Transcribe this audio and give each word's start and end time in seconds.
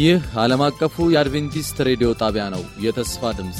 ይህ 0.00 0.20
ዓለም 0.40 0.60
አቀፉ 0.66 0.96
የአድቬንቲስት 1.12 1.78
ሬዲዮ 1.86 2.08
ጣቢያ 2.20 2.44
ነው። 2.52 2.62
የተስፋ 2.84 3.30
ድምፅ 3.38 3.58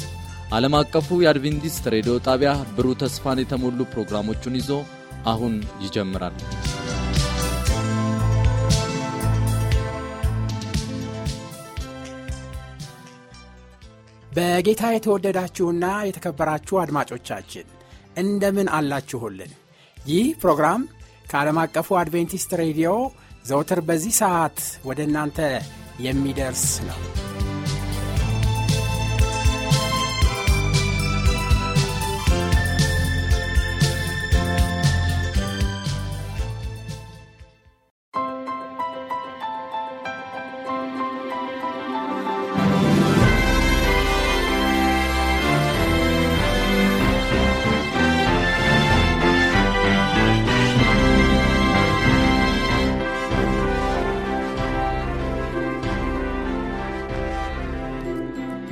ዓለም 0.51 0.75
አቀፉ 0.79 1.17
የአድቬንቲስት 1.21 1.83
ሬዲዮ 1.93 2.13
ጣቢያ 2.27 2.51
ብሩህ 2.75 2.95
ተስፋን 3.01 3.41
የተሞሉ 3.41 3.79
ፕሮግራሞቹን 3.91 4.55
ይዞ 4.59 4.69
አሁን 5.31 5.53
ይጀምራል። 5.83 6.37
በጌታ 14.31 14.93
የተወደዳችሁና 14.93 15.85
የተከበራችሁ 16.09 16.79
አድማጮቻችን 16.83 17.67
እንደምን 18.17 18.71
አላችሁልን? 18.77 19.51
ይህ 19.97 20.29
ፕሮግራም 20.41 20.81
ከዓለም 21.25 21.59
አቀፉ 21.63 21.99
አድቬንቲስት 21.99 22.53
ሬዲዮ 22.61 22.89
ዘውትር 23.47 23.81
በዚህ 23.87 24.15
ሰዓት 24.21 24.57
ወደ 24.85 25.01
እናንተ 25.07 25.37
የሚደርስ 26.01 26.67
ነው። 26.81 26.99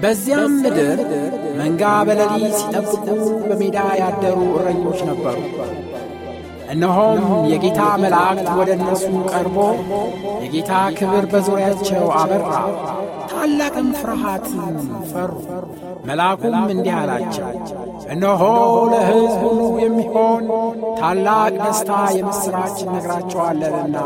በዚያም 0.09 0.53
ምድር 0.61 0.99
መንጋ 1.57 1.81
በሌሊት 2.07 2.53
ሲጠብቁ 2.59 3.03
በሜዳ 3.43 3.79
ያደሩ 3.99 4.37
እረኞች 4.55 4.99
ነበሩ። 5.09 5.35
እነሆም 6.69 7.19
የጌታ 7.51 7.81
መላእክት 8.03 8.47
ወደ 8.59 8.69
እነርሱ 8.77 9.03
ቀርቦ 9.31 9.57
የጌታ 10.43 10.71
ክብር 10.97 11.25
በዙሪያቸው 11.33 12.05
አበራ፣ 12.19 12.49
ታላቅም 13.31 13.89
ፍርሃትን 13.99 14.75
ፈሩ። 15.11 15.31
መልአኩም 16.07 16.55
እንዲህ 16.73 16.93
አላቸው፣ 16.97 17.47
እነሆ 18.09 18.41
ለሕዝብ 18.91 19.41
ሁሉ 19.43 19.61
የሚሆን 19.81 20.43
ታላቅ 20.99 21.51
ደስታ 21.59 21.89
የምሥራች 22.17 22.77
እነግራቸዋለንና 22.85 23.97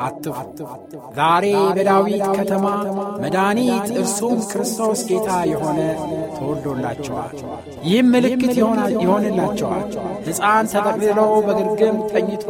አትፍሩ። 0.00 0.66
ዛሬ 1.16 1.44
በዳዊት 1.76 2.24
ከተማ 2.38 2.66
መድኃኒት 3.22 3.88
እርሱም 4.00 4.38
ክርስቶስ 4.50 5.02
ጌታ 5.10 5.30
የሆነ 5.52 5.78
ተወልዶላቸዋል። 6.36 7.34
ይህም 7.84 8.10
ምልክት 8.14 8.54
ይሆንላቸዋል፣ 9.02 9.86
ሕፃን 10.26 10.70
ተጠቅልሎ 10.74 11.18
በግርግም 11.46 11.98
ተኝቶ 12.12 12.46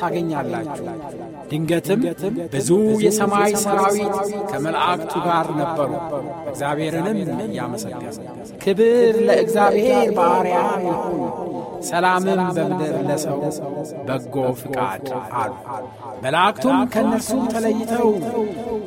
ታገኛላችሁ። 0.00 0.86
ድንገትም 1.50 2.00
ብዙ 2.52 2.68
የሰማይ 3.04 3.52
ሰራዊት 3.62 4.14
ከመላእክቱ 4.50 5.14
ጋር 5.26 5.48
ነበሩ፣ 5.60 5.90
እግዚአብሔርንም 6.50 7.18
እያመሰገኑ 7.46 8.16
ክብር 8.64 9.16
ለእግዚአብሔር 9.28 10.08
በአርያም 10.16 10.84
ይሁን፣ 10.86 11.20
ሰላምም 11.88 12.40
በምድር 12.56 12.94
ለሰው 13.08 13.38
በጎ 14.08 14.34
ፍቃድ 14.60 15.06
አሉ። 15.38 15.52
መላእክቱም 16.24 16.78
ከእነርሱ 16.92 17.30
ተለይተው 17.54 18.08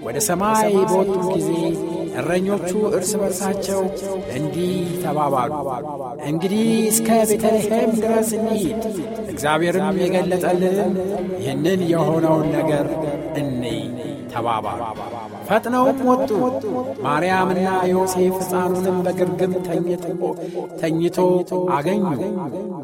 ወደ 0.05 0.17
ሰማይ 0.27 0.73
በወጡ 0.89 1.15
ጊዜ 1.29 1.51
እረኞቹ 2.19 2.69
እርስ 2.97 3.11
በርሳቸው 3.21 3.81
እንዲህ 4.37 4.71
ተባባሉ፣ 5.03 5.51
እንግዲህ 6.29 6.63
እስከ 6.91 7.09
ቤተልሔም 7.31 7.91
ድረስ 7.99 8.29
እንሂድ፣ 8.37 8.81
እግዚአብሔርም 9.37 9.97
የገለጠልንን 10.01 10.93
ይህንን 11.41 11.81
የሆነውን 11.91 12.47
ነገር 12.55 12.85
እንይ 13.37 13.81
ተባባሉ። 14.31 14.81
ፈጥነውም 15.47 15.99
ወጡ። 16.09 16.29
ማርያምና 17.05 17.59
ዮሴፍ 17.91 18.35
ሕፃኑንም 18.41 18.97
በግርግም 19.05 19.53
ተኝቶ 20.81 21.17
አገኙ። 21.75 22.03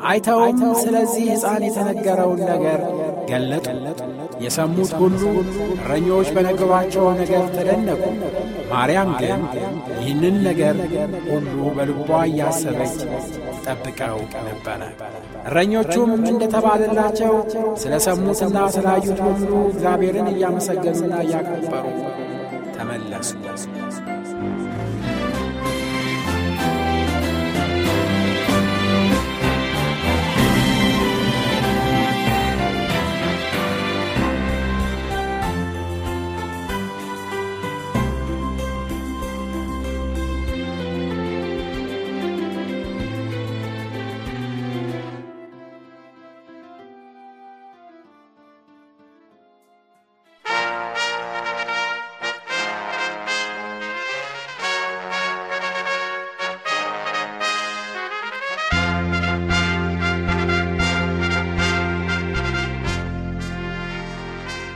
አይተውም 0.06 0.62
ስለዚህ 0.84 1.25
ሕፃን 1.34 1.63
የተነገረውን 1.68 2.41
ነገር 2.52 2.79
ገለጡ። 3.29 3.68
የሰሙት 4.44 4.91
ሁሉ 5.00 5.22
እረኞች 5.75 6.29
በነገሯቸው 6.35 7.06
ነገር 7.19 7.44
ተደነቁ። 7.56 8.02
ማርያም 8.72 9.12
ግን 9.22 9.41
ይህንን 10.00 10.38
ነገር 10.47 10.75
ሁሉ 11.28 11.46
በልቧ 11.75 12.09
እያሰበች 12.29 12.96
ጠብቀው 13.66 14.18
ነበረ። 14.47 14.81
እረኞቹም 15.47 16.12
እንደተባለላቸው 16.25 17.34
ስለ 17.81 17.94
ሰሙትና 18.07 18.57
ስላዩት 18.75 19.22
ሁሉ 19.28 19.52
እግዚአብሔርን 19.69 20.29
እያመሰገኑና 20.34 21.16
እያከበሩ 21.25 21.85
blessing. 23.31 23.82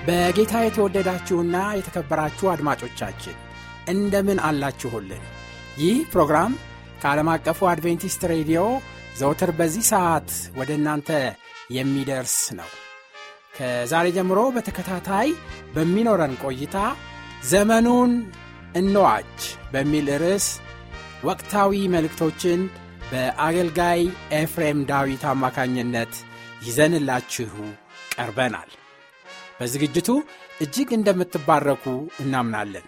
በጌታ 0.08 0.54
የተወደዳችሁና 0.64 1.56
የተከበራችሁ 1.78 2.46
አድማጮቻችን 2.52 3.36
እንደምን 3.94 4.40
አላችሁልን? 4.48 5.24
ይህ 5.82 5.98
ፕሮግራም 6.14 6.54
ከዓለም 7.02 7.30
አቀፉ 7.34 7.60
አድቬንቲስት 7.72 8.22
ሬዲዮ 8.32 8.62
ዘውትር 9.20 9.52
በዚህ 9.58 9.84
ሰዓት 9.92 10.30
ወደ 10.60 10.70
እናንተ 10.80 11.10
የሚደርስ 11.78 12.38
ነው። 12.60 12.70
ከዛሬ 13.58 14.08
ጀምሮ 14.18 14.40
በተከታታይ 14.56 15.30
በሚኖረን 15.76 16.34
ቆይታ 16.44 16.78
ዘመኑን 17.52 18.12
እንዋጅ 18.76 19.38
በሚል 19.74 20.10
ርዕስ 20.24 20.48
ወቅታዊ 21.24 21.84
መልእክቶችን 21.94 22.60
በአገልጋይ 23.12 24.02
ኤፍሬም 24.40 24.82
ዳዊት 24.90 25.24
አማካኝነት 25.32 26.14
ይዘንላችሁ 26.68 27.54
ቀርበናል። 28.16 28.70
በዝግጅቱ 29.60 30.10
እጅግ 30.62 30.90
እንደምትባረኩ 30.98 31.86
እናምናለን። 32.24 32.86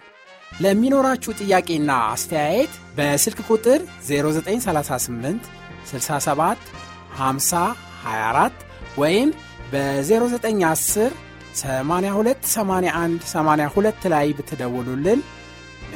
ለሚኖራችሁ 0.60 1.32
ጥያቄና 1.40 1.90
አስተያየት 2.12 2.72
በስልክ 2.96 3.40
ቁጥር 3.50 3.80
0938 4.08 5.50
67 5.90 6.72
50 7.20 7.60
24 8.04 8.64
ወይም 8.98 9.28
በ0910 9.72 11.12
82 11.56 12.48
81 12.54 13.28
82 13.30 14.08
ላይ 14.14 14.26
ብትደውሉልን 14.38 15.20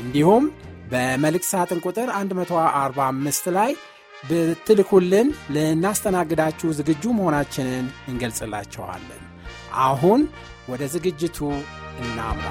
እንዲሁም 0.02 0.44
በመልእክት 0.93 1.49
ሳጥን 1.52 1.82
ቁጥር 1.87 2.08
145 2.14 3.50
ላይ 3.58 3.72
ብትልኩልን 4.25 5.28
ልናስተናግዳችሁ 5.54 6.69
ዝግጁ 6.78 7.04
መሆናችንን 7.19 7.87
እንገልጽላችኋለን። 8.10 9.22
አሁን 9.87 10.20
ወደ 10.69 10.82
ዝግጅቱ 10.93 11.38
እናምራ። 12.02 12.46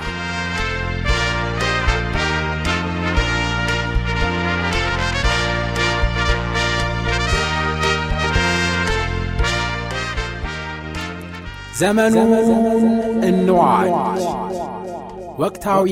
ዘመኑን 11.80 12.32
እንዋጅ 13.28 13.94
ወቅታዊ 15.40 15.88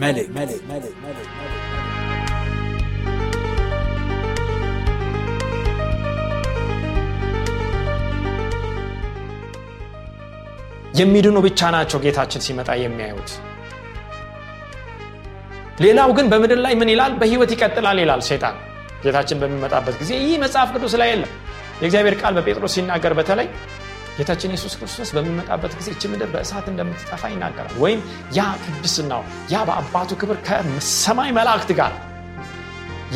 መልእክት 0.00 0.50
የሚድኑ 10.96 11.36
ብቻ 11.46 11.60
ናቸው 11.74 11.98
ጌታችን 12.04 12.42
ሲመጣ 12.46 12.70
የሚያዩት። 12.80 13.30
ሌላው 15.84 16.10
ግን 16.16 16.26
በምድር 16.32 16.58
ላይ 16.64 16.74
ምን 16.80 16.90
ይላል? 16.92 17.12
በህይወት 17.20 17.50
ይቀጥላል 17.54 17.98
ይላል 18.02 18.20
ሴጣን 18.28 18.56
ጌታችን 19.04 19.38
በሚመጣበት 19.42 19.94
ጊዜ 20.00 20.12
ይህ 20.22 20.36
መጽሐፍ 20.44 20.68
ቅዱስ 20.74 20.94
ላይ 21.00 21.08
የለም። 21.12 21.32
የእግዚአብሔር 21.80 22.14
ቃል 22.20 22.32
በጴጥሮስ 22.38 22.74
ሲናገር 22.76 23.12
በተለይ 23.18 23.48
ጌታችን 24.18 24.52
የሱስ 24.54 24.74
ክርስቶስ 24.78 25.10
በሚመጣበት 25.16 25.72
ጊዜ 25.78 25.88
እች 25.94 26.02
ምድር 26.12 26.28
በእሳት 26.34 26.66
እንደምትጠፋ 26.72 27.22
ይናገራል። 27.32 27.74
ወይም 27.82 28.00
ያ 28.36 28.42
ቅድስናው 28.64 29.22
ያ 29.52 29.64
በአባቱ 29.68 30.10
ክብር 30.20 30.38
ከሰማይ 30.46 31.30
መላእክት 31.38 31.72
ጋር 31.80 31.92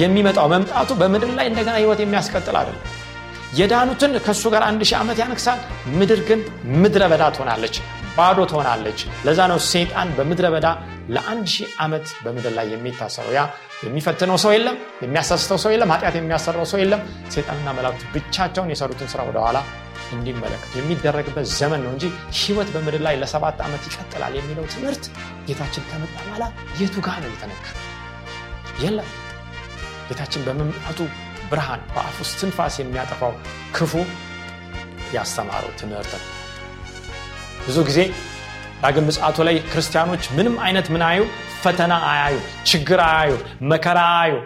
የሚመጣው 0.00 0.48
መምጣቱ 0.52 0.90
በምድር 1.00 1.30
ላይ 1.38 1.46
እንደገና 1.50 1.76
ህይወት 1.80 2.00
የሚያስቀጥል 2.02 2.56
አይደለም 2.60 2.82
የዳኑትን 3.52 4.12
ከእሱ 4.24 4.44
ጋር 4.54 4.62
አንድ 4.66 4.82
ሺህ 4.88 4.96
ዓመት 4.98 5.18
ያነግሳል። 5.22 5.58
ምድር 5.98 6.20
ግን 6.28 6.40
ምድረ 6.82 7.02
በዳ 7.12 7.24
ትሆናለች 7.36 7.76
ባዶ 8.16 8.38
ትሆናለች። 8.50 9.00
ለዛ 9.26 9.40
ነው 9.50 9.58
ሴጣን 9.70 10.08
በምድረ 10.16 10.46
በዳ 10.54 10.66
ለአንድ 11.14 11.46
ሺህ 11.54 11.68
ዓመት 11.84 12.06
በምድር 12.24 12.52
ላይ 12.58 12.66
የሚታሰረው። 12.74 13.32
ያ 13.36 13.42
የሚፈትነው 13.84 14.36
ሰው 14.42 14.50
የለም 14.54 14.76
የሚያሳስተው 15.04 15.58
ሰው 15.62 15.70
የለም 15.74 15.92
ኃጢአት 15.94 16.16
የሚያሰራው 16.18 16.66
ሰው 16.72 16.78
የለም። 16.82 17.02
ሴጣንና 17.34 17.68
መላእክት 17.78 18.02
ብቻቸውን 18.14 18.72
የሰሩትን 18.72 19.10
ስራ 19.12 19.22
ወደኋላ 19.28 19.60
እንዲመለከቱ 20.12 20.72
የሚደረግበት 20.78 21.46
ዘመን 21.58 21.80
ነው 21.84 21.92
እንጂ 21.94 22.04
ህይወት 22.38 22.68
በምድር 22.74 23.02
ላይ 23.06 23.16
ለሰባት 23.20 23.58
ዓመት 23.66 23.82
ይቀጥላል 23.88 24.34
የሚለው 24.38 24.64
ትምህርት 24.72 25.04
ጌታችን 25.48 25.84
ከመጣ 25.90 26.16
በኋላ 26.20 26.44
የቱ 26.80 26.96
ጋር 27.06 27.18
ነው 27.24 27.30
የተነገረ 27.34 27.76
የለም። 28.84 29.10
ጌታችን 30.08 30.44
በመምጣቱ 30.46 30.98
ብርሃን 31.50 31.80
በአፍ 31.94 32.16
ውስጥ 32.22 32.34
ትንፋስ 32.40 32.74
የሚያጠፋው 32.80 33.32
ክፉ 33.76 33.92
ያስተማረው 35.14 35.72
ትምህርት 35.80 36.12
ነው። 36.14 36.26
ብዙ 37.66 37.78
ጊዜ 37.88 38.00
ዳግም 38.82 39.04
ምጽአቱ 39.08 39.38
ላይ 39.48 39.56
ክርስቲያኖች 39.72 40.24
ምንም 40.36 40.54
አይነት 40.66 40.86
ምን 40.94 41.02
አዩ 41.08 41.20
ፈተና 41.62 41.94
አያዩ 42.10 42.36
ችግር 42.70 43.00
አያዩ 43.08 43.32
መከራ 43.72 43.98
አያዩ። 44.14 44.36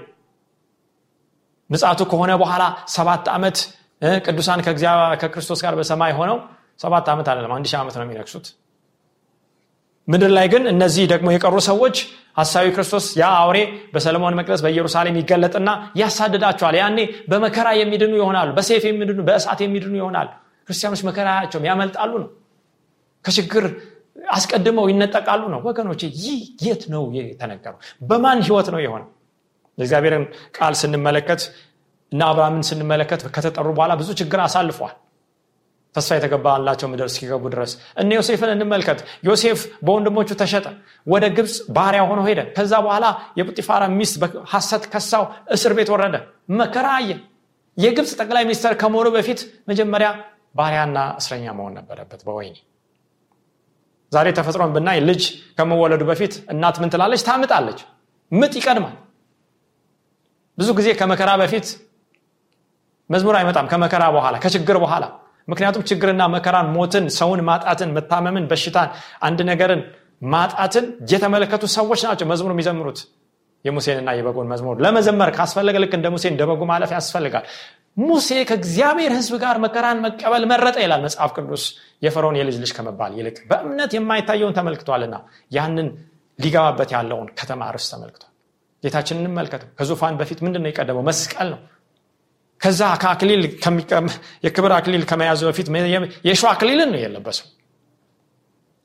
ምጽአቱ 1.70 2.00
ከሆነ 2.10 2.32
በኋላ 2.42 2.62
ሰባት 2.94 3.26
ዓመት 3.36 3.58
ቅዱሳን 4.26 4.60
ከክርስቶስ 5.20 5.60
ጋር 5.64 5.74
በሰማይ 5.78 6.12
ሆነው 6.18 6.38
ሰባት 6.80 7.06
ዓመት 7.12 7.26
አለም 7.32 7.52
አንድ 7.56 7.66
ሺህ 7.70 7.78
ዓመት 7.80 7.94
ነው 7.98 8.04
የሚነግሱት 8.06 8.46
ምድር 10.08 10.30
ላይ 10.36 10.46
ግን 10.52 10.62
እነዚህ 10.70 11.04
ደግሞ 11.12 11.28
የቀሩ 11.34 11.56
ሰዎች 11.68 11.96
ሀሳዊ 12.38 12.66
ክርስቶስ 12.74 13.04
ያ 13.20 13.26
አውሬ 13.40 13.58
በሰለሞን 13.92 14.36
መቅደስ 14.38 14.60
በኢየሩሳሌም 14.64 15.16
ይገለጥና 15.20 15.68
ያሳድዳቸዋል። 16.00 16.76
ያኔ 16.80 16.98
በመከራ 17.30 17.68
የሚድኑ 17.80 18.12
ይሆናሉ 18.20 18.48
በሴፍ 18.56 18.84
የሚድኑ 18.88 19.20
በእሳት 19.28 19.60
የሚድኑ 19.64 19.94
ይሆናል 20.00 20.28
ክርስቲያኖች 20.68 21.02
መከራ 21.08 21.28
ያቸውም 21.38 21.66
ያመልጣሉ 21.70 22.12
ነው። 22.22 22.28
ከችግር 23.24 23.64
አስቀድመው 24.32 24.86
ይነጠቃሉ 24.92 25.42
ነው። 25.54 25.60
ወገኖች 25.66 26.02
ይህ 26.18 26.36
የት 26.66 26.82
ነው 26.92 27.02
የተነገረው? 27.18 27.78
በማን 28.08 28.38
ህይወት 28.46 28.68
ነው 28.74 28.80
የሆነው? 28.84 29.08
የእግዚአብሔርን 29.78 30.24
ቃል 30.56 30.74
ስንመለከት 30.80 31.42
እና 32.12 32.22
አብርሃምን 32.30 32.64
ስንመለከት 32.68 33.20
ከተጠሩ 33.36 33.68
በኋላ 33.76 33.92
ብዙ 34.00 34.10
ችግር 34.20 34.40
አሳልፏል 34.44 34.92
ተስፋ 35.94 36.10
የተገባላቸው 36.16 36.88
ምድር 36.92 37.06
እስኪገቡ 37.10 37.42
ድረስ። 37.52 37.72
እነ 38.00 38.10
ዮሴፍን 38.18 38.50
እንመልከት። 38.54 38.98
ዮሴፍ 39.28 39.60
በወንድሞቹ 39.86 40.28
ተሸጠ 40.40 40.66
ወደ 41.06 41.24
ግብፅ 41.36 41.54
ባሪያ 41.76 42.02
ሆኖ 42.10 42.20
ሄደ። 42.28 42.40
ከዛ 42.56 42.72
በኋላ 42.86 43.06
የጲጢፋራ 43.38 43.82
ሚስት 43.98 44.16
ሀሰት 44.52 44.84
ከሳው 44.92 45.24
እስር 45.56 45.74
ቤት 45.78 45.90
ወረደ 45.94 46.14
መከራ 46.60 46.88
አየ። 46.98 47.10
የግብፅ 47.76 48.12
ጠቅላይ 48.20 48.44
ሚኒስተር 48.48 48.72
ከመሆኑ 48.80 49.08
በፊት 49.16 49.40
መጀመሪያ 49.70 50.08
ባሪያና 50.54 50.98
እስረኛ 51.20 51.46
መሆን 51.58 51.72
ነበረበት 51.78 52.20
በወይኔ 52.26 52.56
ዛሬ 54.12 54.28
ተፈጥሮን 54.36 54.72
ብናይ 54.74 54.98
ልጅ 55.08 55.22
ከመወለዱ 55.58 56.02
በፊት 56.10 56.34
እናት 56.52 56.76
ምን 56.82 56.90
ትላለች? 56.92 57.22
ታምጣለች። 57.28 57.78
ምጥ 58.32 58.52
ይቀድማል። 58.58 58.94
ብዙ 60.58 60.68
ጊዜ 60.78 60.88
ከመከራ 61.00 61.30
በፊት 61.40 61.66
መዝሙር 63.10 63.34
አይመጣም። 63.38 63.66
ከመከራ 63.72 64.02
በኋላ 64.14 64.34
ከችግር 64.44 64.76
በኋላ 64.84 65.04
ምክንያቱም 65.48 65.82
ችግርና 65.88 66.22
መከራን 66.34 66.68
ሞትን 66.76 67.06
ሰውን 67.16 67.40
ማጣትን 67.48 67.90
መታመምን 67.96 68.44
በሽታን 68.50 68.90
አንድ 69.20 69.40
ነገርን 69.50 69.82
ማጣትን 70.32 70.84
የተመለከቱ 71.12 71.64
ሰዎች 71.76 72.02
ናቸው 72.06 72.26
መዝሙር 72.30 72.52
የሚዘምሩት። 72.54 73.00
የሙሴንና 73.64 74.10
የበጎን 74.16 74.48
መዝሙር 74.52 74.76
ለመዘመር 74.84 75.30
ካስፈለገ 75.36 75.76
ልክ 75.82 75.92
እንደ 75.98 76.06
ሙሴ 76.14 76.24
እንደ 76.32 76.42
በጉ 76.50 76.62
ማለፍ 76.70 76.90
ያስፈልጋል። 76.96 77.44
ሙሴ 78.00 78.28
ከእግዚአብሔር 78.48 79.12
ህዝብ 79.16 79.34
ጋር 79.42 79.56
መከራን 79.64 79.98
መቀበል 80.04 80.44
መረጠ 80.52 80.76
ይላል 80.84 81.00
መጽሐፍ 81.06 81.30
ቅዱስ። 81.36 81.64
የፈርዖን 82.02 82.36
የልጅ 82.40 82.56
ልጅ 82.62 82.72
ከመባል 82.76 83.12
ይልቅ 83.18 83.36
በእምነት 83.50 83.92
የማይታየውን 83.96 84.56
ተመልክቷልና 84.58 85.16
ያንን 85.50 85.88
ሊገባበት 86.38 86.90
ያለውን 86.96 87.28
ከተማ 87.40 87.70
ርስ 87.76 87.86
ተመልክቷል። 87.92 88.30
ጌታችን 88.82 89.20
እንመልከተው 89.20 89.68
ከዙፋን 89.78 90.16
በፊት 90.20 90.38
ምንድን 90.44 90.62
ነው 90.64 90.70
የቀደመው? 90.70 91.04
መስቀል 91.08 91.48
ነው 91.52 91.60
ከዛ 92.60 92.82
ከአክሊል 93.02 93.42
የክብር 94.44 94.72
አክሊል 94.76 95.02
ከመያዙ 95.10 95.40
በፊት 95.48 95.68
የሸ 96.28 96.42
አክሊልን 96.52 96.90
ነው 96.94 97.00
የለበሰው። 97.02 97.46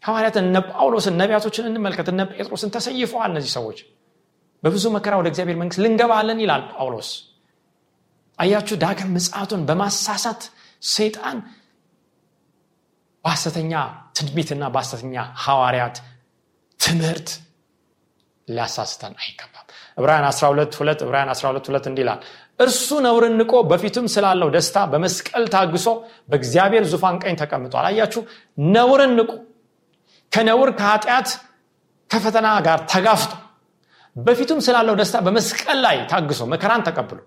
ሐዋርያትን 0.04 0.45
እነ 0.50 0.57
ጳውሎስን 0.69 1.16
ነቢያቶችን 1.21 1.66
እንመልከት። 1.69 2.07
እነ 2.12 2.21
ጴጥሮስን 2.31 2.69
ተሰይፈዋል 2.75 3.30
እነዚህ 3.31 3.51
ሰዎች። 3.57 3.80
በብዙ 4.63 4.86
መከራ 4.95 5.13
ወደ 5.19 5.27
እግዚአብሔር 5.31 5.57
መንግስት 5.62 5.81
ልንገባለን 5.83 6.39
ይላል 6.44 6.63
ጳውሎስ። 6.74 7.10
አያችሁ 8.39 8.75
ዳግም 8.83 9.10
ምጽቱን 9.16 9.62
በማሳሳት 9.69 10.42
ሰይጣን 10.89 11.38
በሐሰተኛ 13.25 13.74
ትንቢትና 14.18 14.63
በሐሰተኛ 14.74 15.16
ሐዋርያት 15.44 15.98
ትምህርት 16.80 17.30
ሊያሳስተን 18.48 19.13
አይገባም። 19.21 19.66
ዕብራውያን 19.98 20.27
12 20.30 20.77
2 20.77 21.04
ዕብራውያን 21.06 21.31
12 21.33 21.68
2 21.69 21.89
እንዲህ 21.89 22.04
ይላል 22.06 22.21
እርሱ 22.59 22.88
ነውርን 23.06 23.35
ንቆ 23.39 23.53
በፊቱም 23.69 24.07
ስላለው 24.13 24.50
ደስታ 24.56 24.77
በመስቀል 24.91 25.44
ታግሶ 25.53 25.88
በእግዚአብሔር 26.29 26.83
ዙፋን 26.91 27.17
ቀኝ 27.23 27.35
ተቀምጧል። 27.41 27.85
አያችሁ? 27.89 28.21
ነውርን 28.73 29.13
ከነውር 30.31 30.69
ከኃጢአት 30.79 31.29
ከፈተና 32.09 32.47
ጋር 32.67 32.79
ተጋፍጦ 32.91 33.31
በፊቱም 34.16 34.59
ስላለው 34.66 34.95
ደስታ 34.99 35.18
በመስቀል 35.25 35.78
ላይ 35.85 35.97
ታግሶ 36.11 36.42
መከራን 36.54 36.83
ተቀብሎ 36.87 37.19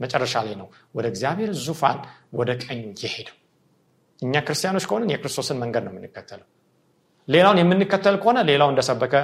መጨረሻ 0.00 0.34
ላይ 0.46 0.54
ነው 0.60 0.66
ወደ 0.96 1.06
እግዚአብሔር 1.12 1.50
ዙፋን 1.64 1.98
ወደ 2.38 2.50
ቀኙ 2.62 2.82
የሄደው። 3.02 3.36
እኛ 4.22 4.34
ክርስቲያኖች 4.46 4.84
ከሆንን 4.88 5.10
የክርስቶስን 5.12 5.58
መንገድ 5.62 5.82
ነው 5.86 5.92
የምንከተለው። 5.94 6.46
ሌላውን 7.28 7.58
የምንከተል 7.62 8.16
ከሆነ 8.22 8.38
ሌላው 8.50 8.68
እንደሰበከ 8.72 9.14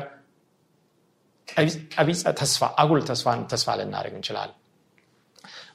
ቀቢፀ 1.95 2.23
ተስፋ 2.41 2.63
አጉል 2.83 3.01
ተስፋን 3.09 3.41
ተስፋ 3.53 3.69
ልናደርግ 3.79 4.15
እንችላለን 4.19 4.59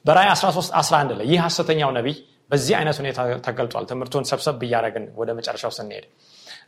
በራይ 0.05 0.27
13 0.31 0.73
11 0.79 1.13
ላይ 1.19 1.25
ይህ 1.31 1.39
ሐሰተኛው 1.45 1.91
ነቢይ 1.97 2.15
በዚህ 2.51 2.73
አይነት 2.79 2.97
ሁኔታ 3.01 3.17
ተገልጧል። 3.45 3.85
ትምህርቱን 3.89 4.25
ሰብሰብ 4.29 4.59
እያደረግን 4.65 5.05
ወደ 5.19 5.29
መጨረሻው 5.39 5.71
ስንሄድ 5.77 6.05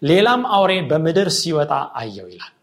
ሌላም 0.03 0.41
አውሬ 0.55 0.71
በምድር 0.89 1.29
ሲወጣ 1.37 1.71
አየው 1.99 2.27
ይላል። 2.33 2.53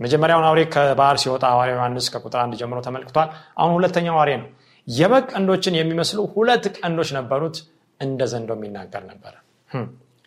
መጀመሪያውን 0.00 0.46
አውሬ 0.48 0.60
ከባህር 0.74 1.18
ሲወጣ 1.22 1.44
ሐዋርያ 1.52 1.74
ዮሐንስ 1.76 2.06
ከቁጥር 2.14 2.40
አንድ 2.42 2.54
ጀምሮ 2.60 2.78
ተመልክቷል። 2.86 3.28
አሁን 3.58 3.72
ሁለተኛው 3.76 4.16
አውሬ 4.20 4.32
ነው። 4.42 4.48
የበግ 4.88 5.24
ቀንዶችን 5.32 5.76
የሚመስሉ 5.78 6.18
ሁለት 6.34 6.64
ቀንዶች 6.76 7.10
ነበሩት 7.16 7.56
እንደ 8.00 8.22
ዘንዶ 8.32 8.50
የሚናገር 8.56 9.02
ነበረ 9.10 9.34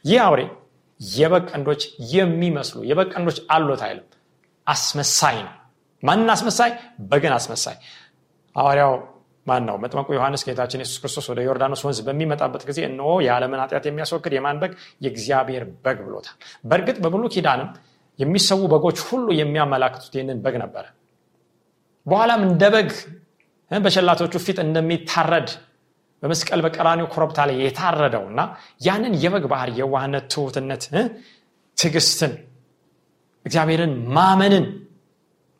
ይህ 0.06 0.20
አውሬ 0.26 0.42
የበግ 1.00 1.44
ቀንዶች 1.52 1.82
የሚመስሉ 2.14 2.80
የበግ 2.90 3.10
ቀንዶች 3.14 3.38
አሉት 3.56 3.82
አይልም። 3.88 4.08
አስመሳይ 4.68 5.38
ነው። 5.46 5.54
ማንን 6.04 6.30
አስመሳይ? 6.34 6.72
በግን 7.10 7.34
አስመሳይ። 7.38 7.78
ሐዋርያው 8.56 8.94
ማን 9.48 9.64
ነው? 9.66 9.76
መጥመቁ 9.84 10.08
ዮሐንስ 10.16 10.42
ጌታችን 10.48 10.82
የሱስ 10.84 10.98
ክርስቶስ 11.02 11.28
ወደ 11.32 11.40
ዮርዳኖስ 11.46 11.82
ወንዝ 11.86 12.00
በሚመጣበት 12.08 12.64
ጊዜ 12.70 12.80
እነሆ 12.88 13.12
የዓለምን 13.26 13.62
ኃጢአት 13.64 13.86
የሚያስወግድ 13.90 14.34
የማን 14.38 14.58
በግ? 14.62 14.72
የእግዚአብሔር 15.04 15.64
በግ 15.86 16.00
ብሎታል። 16.08 16.36
በእርግጥ 16.66 16.98
በብሉ 17.06 17.24
ኪዳንም 17.36 17.70
የሚሰዉ 18.20 18.62
በጎች 18.72 19.00
ሁሉ 19.08 19.28
የሚያመላክቱት 19.40 20.14
ይህንን 20.18 20.40
በግ 20.46 20.56
ነበረ። 20.64 20.86
በኋላም 22.06 22.42
እንደ 22.48 22.64
በግ 22.76 22.92
በሸላቶቹ 23.72 24.36
ፊት 24.46 24.58
እንደሚታረድ 24.64 25.50
በመስቀል 26.24 26.62
በቀራኒው 26.66 27.08
ኮረብታ 27.14 27.40
ላይ 27.50 27.58
የታረደው 27.64 28.24
እና 28.32 28.40
ያንን 28.82 29.14
የበግ 29.24 29.44
ባህር 29.52 29.70
የዋህነት 29.80 30.26
ትሁትነት 30.34 30.84
ትግስትን 31.78 32.34
እግዚአብሔርን 33.46 33.94
ማመንን 34.16 34.66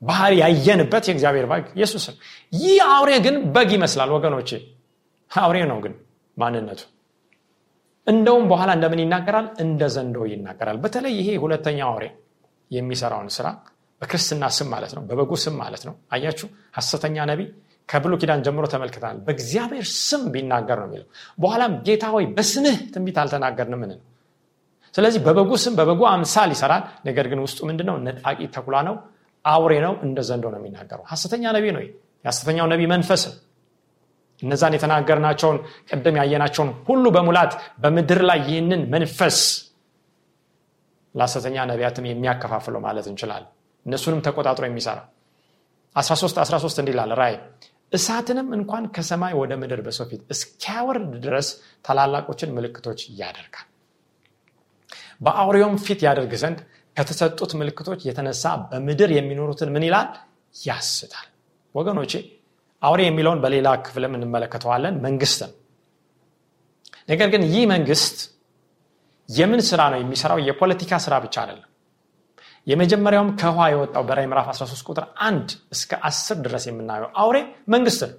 ባህር 0.02 0.34
ያየንበት 0.42 1.06
የእግዚአብሔር 1.10 1.46
በግ 1.52 1.66
ነው። 2.08 2.16
ይህ 2.60 2.78
አውሬ 2.90 3.12
ግን 3.26 3.36
በግ 3.56 3.70
ይመስላል 3.78 4.12
ወገኖች 4.16 4.52
አውሬ 5.32 5.58
ነው 5.72 5.80
ግን 5.84 5.94
ማንነቱ። 6.38 6.82
እንደውም 8.08 8.46
በኋላ 8.52 8.70
እንደምን 8.78 9.00
ይናገራል? 9.04 9.48
እንደ 9.64 9.82
ዘንዶ 9.96 10.18
ይናገራል። 10.32 10.78
በተለይ 10.84 11.14
ይሄ 11.20 11.30
ሁለተኛ 11.44 11.80
አውሬ 11.90 12.06
የሚሰራውን 12.72 13.30
ስራ 13.36 13.48
በክርስትና 14.02 14.44
ስም 14.58 14.68
ማለት 14.74 14.92
ነው 14.98 15.02
በበጉ 15.08 15.32
ስም 15.44 15.56
ማለት 15.62 15.84
ነው። 15.88 15.94
አያችሁ? 16.14 16.48
ሐሰተኛ 16.78 17.18
ነቢ 17.32 17.42
ከብሉ 17.90 18.14
ኪዳን 18.22 18.42
ጀምሮ 18.46 18.66
ተመልክተናል። 18.74 19.18
በእግዚአብሔር 19.26 19.86
ስም 20.02 20.24
ቢናገር 20.34 20.78
ነው 20.82 20.88
የሚለው። 20.90 21.08
በኋላም 21.42 21.74
ጌታ 21.88 22.06
ሆይ 22.14 22.26
በስምህ 22.36 22.78
ትንቢት 22.94 23.18
አልተናገርን 23.22 23.76
ምን 23.82 23.92
ስለዚህ 24.96 25.20
በበጉ 25.26 25.52
ስም 25.64 25.74
በበጉ 25.80 26.02
አምሳል 26.12 26.52
ይሰራል። 26.56 26.84
ነገር 27.08 27.26
ግን 27.32 27.40
ውስጡ 27.46 27.60
ምንድነው? 27.70 27.96
ነጣቂ 28.06 28.40
ተኩላ 28.56 28.76
ነው 28.88 28.96
አውሬ 29.46 29.74
ነው 29.86 29.94
እንደ 30.06 30.20
ዘንዶ 30.30 30.46
ነው 30.54 30.60
የሚናገረው። 30.62 31.06
ሀሰተኛ 31.12 31.44
ነቢ 31.58 31.66
ነው 31.76 31.82
የሐሰተኛው 32.26 32.68
ነቢ 32.74 32.82
መንፈስ 32.94 33.22
እነዛን 34.42 34.74
የተናገርናቸውን 34.76 35.58
ቅድም 35.90 36.18
ያየናቸውን 36.20 36.70
ሁሉ 36.88 37.06
በሙላት 37.16 37.54
በምድር 37.84 38.22
ላይ 38.30 38.40
ይህንን 38.48 38.82
መንፈስ 38.94 39.38
ለሐሰተኛ 41.16 41.56
ነቢያትም 41.72 42.06
የሚያከፋፍለው 42.10 42.82
ማለት 42.88 43.08
እንችላለን። 43.12 43.50
እነሱንም 43.86 44.22
ተቆጣጥሮ 44.26 44.64
የሚሰራ 44.68 45.00
13 45.96 46.40
13 46.44 46.82
እንዲላል 46.82 47.12
ራይ 47.22 47.36
እሳትንም 47.94 48.48
እንኳን 48.58 48.84
ከሰማይ 48.96 49.34
ወደ 49.40 49.54
ምድር 49.62 49.80
በሰው 49.86 50.06
ፊት 50.10 50.22
እስኪያወርድ 50.34 51.14
ድረስ 51.24 51.48
ታላላቆችን 51.86 52.54
ምልክቶች 52.58 53.00
ያደርጋል። 53.22 53.68
በአውሬውም 55.22 55.76
ፊት 55.86 56.02
ያደርግ 56.08 56.34
ዘንድ 56.44 56.60
ከተሰጡት 57.00 57.52
ምልክቶች 57.60 58.02
የተነሳ 58.08 58.44
በምድር 58.70 59.10
የሚኖሩትን 59.16 59.70
ምን 59.76 59.84
ይላል? 59.88 60.08
ያስታል። 60.56 61.28
ወገኖቼ 61.76 62.12
አውሬ 62.82 63.02
የሚለውን 63.06 63.40
በሌላ 63.44 63.68
ክፍልም 63.86 64.14
እንመለከተዋለን። 64.18 64.96
መንግስት 65.06 65.40
ነገር 67.10 67.28
ግን 67.34 67.44
ይህ 67.52 67.64
መንግስት 67.74 68.18
የምን 69.30 69.62
ስራ 69.70 69.82
ነው 69.94 70.00
የሚሰራው? 70.02 70.40
የፖለቲካ 70.48 70.92
ስራ 71.06 71.14
ብቻ 71.26 71.36
አይደለም። 71.44 71.66
የመጀመሪያውም 72.68 73.30
ከውሃ 73.42 73.66
የወጣው 73.72 74.04
በራይ 74.08 74.26
ምዕራፍ 74.32 74.48
13 74.54 74.90
ቁጥር 74.90 75.06
1 75.28 75.54
እስከ 75.72 75.92
10 76.10 76.42
ድረስ 76.46 76.64
የምናየው 76.70 77.10
አውሬ 77.22 77.38
መንግስት 77.74 78.02
ነው። 78.06 78.18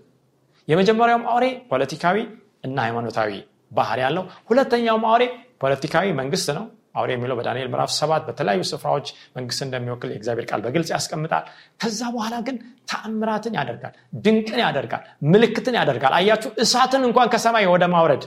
የመጀመሪያውም 0.69 1.25
አውሬ 1.33 1.47
ፖለቲካዊ 1.71 2.17
እና 2.65 2.77
ሃይማኖታዊ 2.87 3.31
ባህር 3.73 3.99
ያለው 4.05 4.25
ሁለተኛውም 4.49 5.05
አውሬ 5.11 5.25
ፖለቲካዊ 5.63 6.07
መንግስት 6.21 6.49
ነው 6.59 6.65
አውሬ 6.95 7.11
የሚለው 7.15 7.37
በዳንኤል 7.39 7.69
ምዕራፍ 7.73 7.91
ሰባት 7.97 8.23
በተለያዩ 8.29 8.63
ስፍራዎች 8.71 9.07
መንግስት 9.37 9.61
እንደሚወክል 9.67 10.11
የእግዚአብሔር 10.13 10.47
ቃል 10.51 10.61
በግልጽ 10.65 10.89
ያስቀምጣል። 10.95 11.45
ከዛ 11.81 12.01
በኋላ 12.15 12.37
ግን 12.47 12.57
ተአምራትን 12.91 13.55
ያደርጋል 13.59 13.95
ድንቅን 14.25 14.61
ያደርጋል 14.65 15.03
ምልክትን 15.29 15.77
ያደርጋል። 15.81 16.15
አያችሁ 16.19 16.51
እሳትን 16.65 17.05
እንኳን 17.09 17.31
ከሰማይ 17.35 17.67
ወደ 17.75 17.87
ማውረድ 17.95 18.25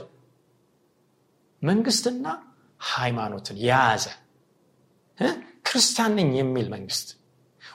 መንግስትና 1.62 2.26
ሃይማኖትን 2.80 3.58
የያዘ 3.64 4.04
ክርስቲያን 5.68 6.12
ነኝ 6.18 6.30
የሚል 6.38 6.66
መንግስት 6.74 7.08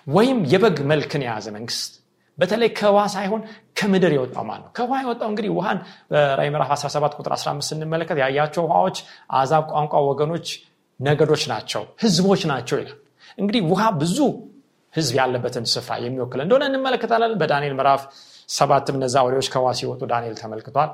ወይም 0.08 0.39
የበግ 0.51 0.77
መልክን 0.91 1.24
የያዘ 1.25 1.48
መንግስት 1.55 1.91
በተለይ 2.38 2.69
ከውሃ 2.77 3.03
ሳይሆን 3.13 3.41
ከምድር 3.79 4.12
የወጣው 4.15 4.43
ማለት 4.50 4.63
ነው? 4.65 4.72
ከውሃ 4.77 4.98
የወጣው 5.03 5.27
እንግዲህ 5.31 5.51
ውሃን 5.58 5.79
በራይ 6.12 6.50
ምዕራፍ 6.53 6.69
17 6.75 7.17
ቁጥር 7.19 7.34
15 7.36 7.67
ስንመለከት 7.69 8.17
ያያቸው 8.24 8.63
ውሃዎች 8.67 8.98
አዛብ 9.39 9.63
ቋንቋ 9.72 9.93
ወገኖች 10.10 10.48
ነገዶች 11.00 11.44
ናቸው 11.51 11.84
ህዝቦች 12.03 12.41
ናቸው 12.51 12.77
ይላል። 12.82 12.98
እንግዲህ 13.38 13.62
ውሃ 13.72 13.84
ብዙ 14.01 14.18
ህዝብ 14.94 15.13
ያለበትን 15.20 15.65
ስፍራ 15.74 15.94
የሚወክል 16.03 16.39
እንደሆነ 16.44 16.63
እንመለከታለን። 16.70 17.34
በዳንኤል 17.41 17.74
ምዕራፍ 17.79 18.01
ሰባትም 18.50 18.96
እነዛ 19.00 19.15
አውሬዎች 19.22 19.48
ከውሃ 19.53 19.72
ሲወጡ 19.79 20.01
ዳንኤል 20.12 20.36
ተመልክቷል። 20.39 20.89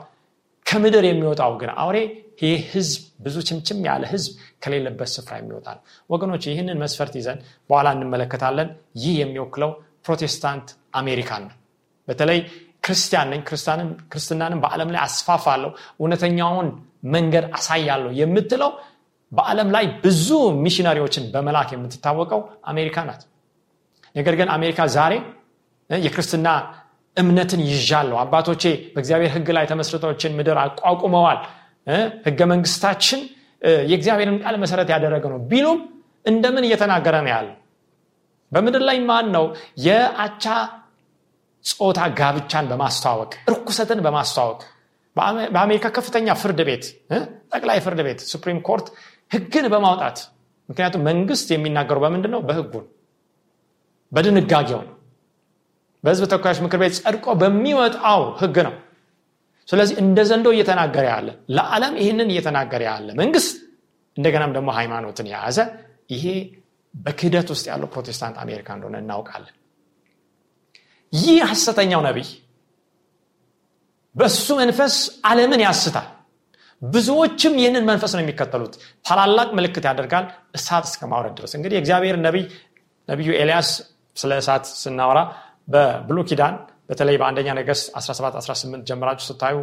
ከምድር 0.66 1.04
የሚወጣው 1.08 1.52
ግን 1.62 1.72
አውሬ 1.82 1.98
ይህ 2.44 2.62
ህዝብ 2.72 3.02
ብዙ 3.26 3.36
ችምችም 3.48 3.80
ያለ 3.88 4.04
ህዝብ 4.14 4.32
ከሌለበት 4.64 5.10
ስፍራ 5.14 5.34
የሚወጣ 5.40 5.68
ነው 5.76 5.82
ወገኖች 6.10 6.44
ይህንን 6.50 6.80
መስፈርት 6.84 7.14
ይዘን 7.20 7.40
በኋላ 7.70 7.88
እንመለከታለን። 7.98 8.70
ይህ 9.04 9.14
የሚወክለው 9.22 9.72
ፕሮቴስታንት 10.08 10.68
አሜሪካን 11.00 11.44
ነው። 11.48 11.56
በተለይ 12.08 12.40
ክርስቲያን 12.86 13.30
ነኝ 13.34 13.40
ክርስትናንም 14.12 14.60
በዓለም 14.64 14.90
ላይ 14.94 15.02
አስፋፋለሁ 15.06 15.70
እውነተኛውን 16.00 16.68
መንገድ 17.16 17.46
አሳያለሁ 17.58 18.12
የምትለው 18.20 18.72
በዓለም 19.32 19.70
ላይ 19.76 19.86
ብዙ 20.04 20.28
ሚሽነሪዎችን 20.64 21.24
በመላክ 21.34 21.70
የምትታወቀው 21.74 22.42
አሜሪካ 22.72 22.98
ናት። 23.08 23.22
ነገር 24.16 24.34
ግን 24.40 24.50
አሜሪካ 24.56 24.80
ዛሬ 24.96 25.14
የክርስትና 25.90 26.48
እምነትን 27.18 27.62
ይዣለሁ። 27.68 28.18
አባቶቼ 28.24 28.64
በእግዚአብሔር 28.94 29.32
ህግ 29.36 29.50
ላይ 29.58 29.66
ተመስርቶችን 29.72 30.32
ምድር 30.38 30.58
አቋቁመዋል። 30.64 31.40
ህገ 32.28 32.40
መንግስታችን 32.52 33.20
የእግዚአብሔርን 33.90 34.38
ቃል 34.44 34.56
መሰረት 34.64 34.90
ያደረገ 34.94 35.26
ነው 35.34 35.40
ቢሉም 35.52 35.80
እንደምን 36.26 36.64
እየተናገረ 36.68 37.16
ነው 37.26 37.32
ያለው? 37.36 37.56
በምድር 38.52 38.84
ላይ 38.90 38.98
ማን 39.08 39.28
ነው 39.36 39.46
የአቻ 39.86 40.46
ጾታ 41.66 42.00
ጋብቻን 42.20 42.66
በማስተዋወቅ 42.72 43.32
እርኩሰትን 43.50 44.00
በማስተዋወቅ 44.06 44.60
በአሜሪካ 45.16 45.86
ከፍተኛ 45.98 46.28
ፍርድ 46.42 46.60
ቤት 46.70 46.86
ጠቅላይ 47.54 47.78
ፍርድ 47.86 48.00
ቤት 48.08 48.20
ሱፕሪም 48.32 48.60
ኮርት 48.68 48.88
ህግን 49.32 49.66
በማውጣት። 49.74 50.18
ምክንያቱም 50.70 51.02
መንግስት 51.10 51.48
የሚናገሩ 51.54 51.98
በምንድን 52.04 52.32
ነው። 52.36 52.42
በህጉን 52.48 52.86
በድንጋጌው 54.12 54.82
ነው። 54.82 54.92
በህዝብ 56.04 56.24
ተወካዮች 56.32 56.60
ምክር 56.66 56.80
ቤት 56.82 56.94
ጸድቆ 57.00 57.26
በሚወጣው 57.42 58.22
ህግ 58.42 58.58
ነው። 58.68 58.74
ስለዚህ 59.68 59.96
እንደ 60.04 60.20
ዘንዶ 60.30 60.48
እየተናገረ 60.56 61.06
ያለ 61.12 61.28
ለዓለም 61.56 61.94
ይህንን 62.02 62.28
እየተናገረ 62.34 62.82
ያለ 62.90 63.08
መንግስት 63.22 63.54
እንደገናም 64.18 64.52
ደግሞ 64.58 64.70
ሃይማኖትን 64.78 65.28
የያዘ 65.32 65.58
ይሄ 66.14 66.26
በክህደት 66.94 67.48
ውስጥ 67.54 67.66
ያለው 67.72 67.88
ፕሮቴስታንት 67.94 68.36
አሜሪካ 68.44 68.68
እንደሆነ 68.78 68.98
እናውቃለን። 69.04 69.56
ይህ 71.14 71.40
ሐሰተኛው 71.50 72.02
ነቢይ 72.08 72.30
በእሱ 74.16 74.48
መንፈስ 74.60 74.96
ዓለምን 75.30 75.62
ያስታል። 75.66 76.08
ብዙዎችም 76.82 77.54
ይህንን 77.60 77.84
መንፈስ 77.90 78.12
ነው 78.16 78.22
የሚከተሉት። 78.24 78.74
ታላላቅ 79.06 79.48
ምልክት 79.58 79.86
ያደርጋል 79.90 80.26
እሳት 80.58 80.86
እስከ 80.90 81.02
ማውረድ 81.12 81.34
ድረስ። 81.40 81.52
እንግዲህ 81.58 81.78
እግዚአብሔር 81.82 82.16
ነቢይ 82.26 82.46
ነቢዩ 83.08 83.30
ኤልያስ 83.42 83.70
ስለ 84.18 84.32
እሳት 84.42 84.66
ስናወራ 84.82 85.20
በብሉ 85.68 86.18
ኪዳን 86.30 86.56
በተለይ 86.90 87.16
በአንደኛ 87.22 87.50
ነገስት 87.60 87.86
17 88.00 88.38
18 88.42 88.88
ጀምራችሁ 88.90 89.26
ስታዩ 89.30 89.56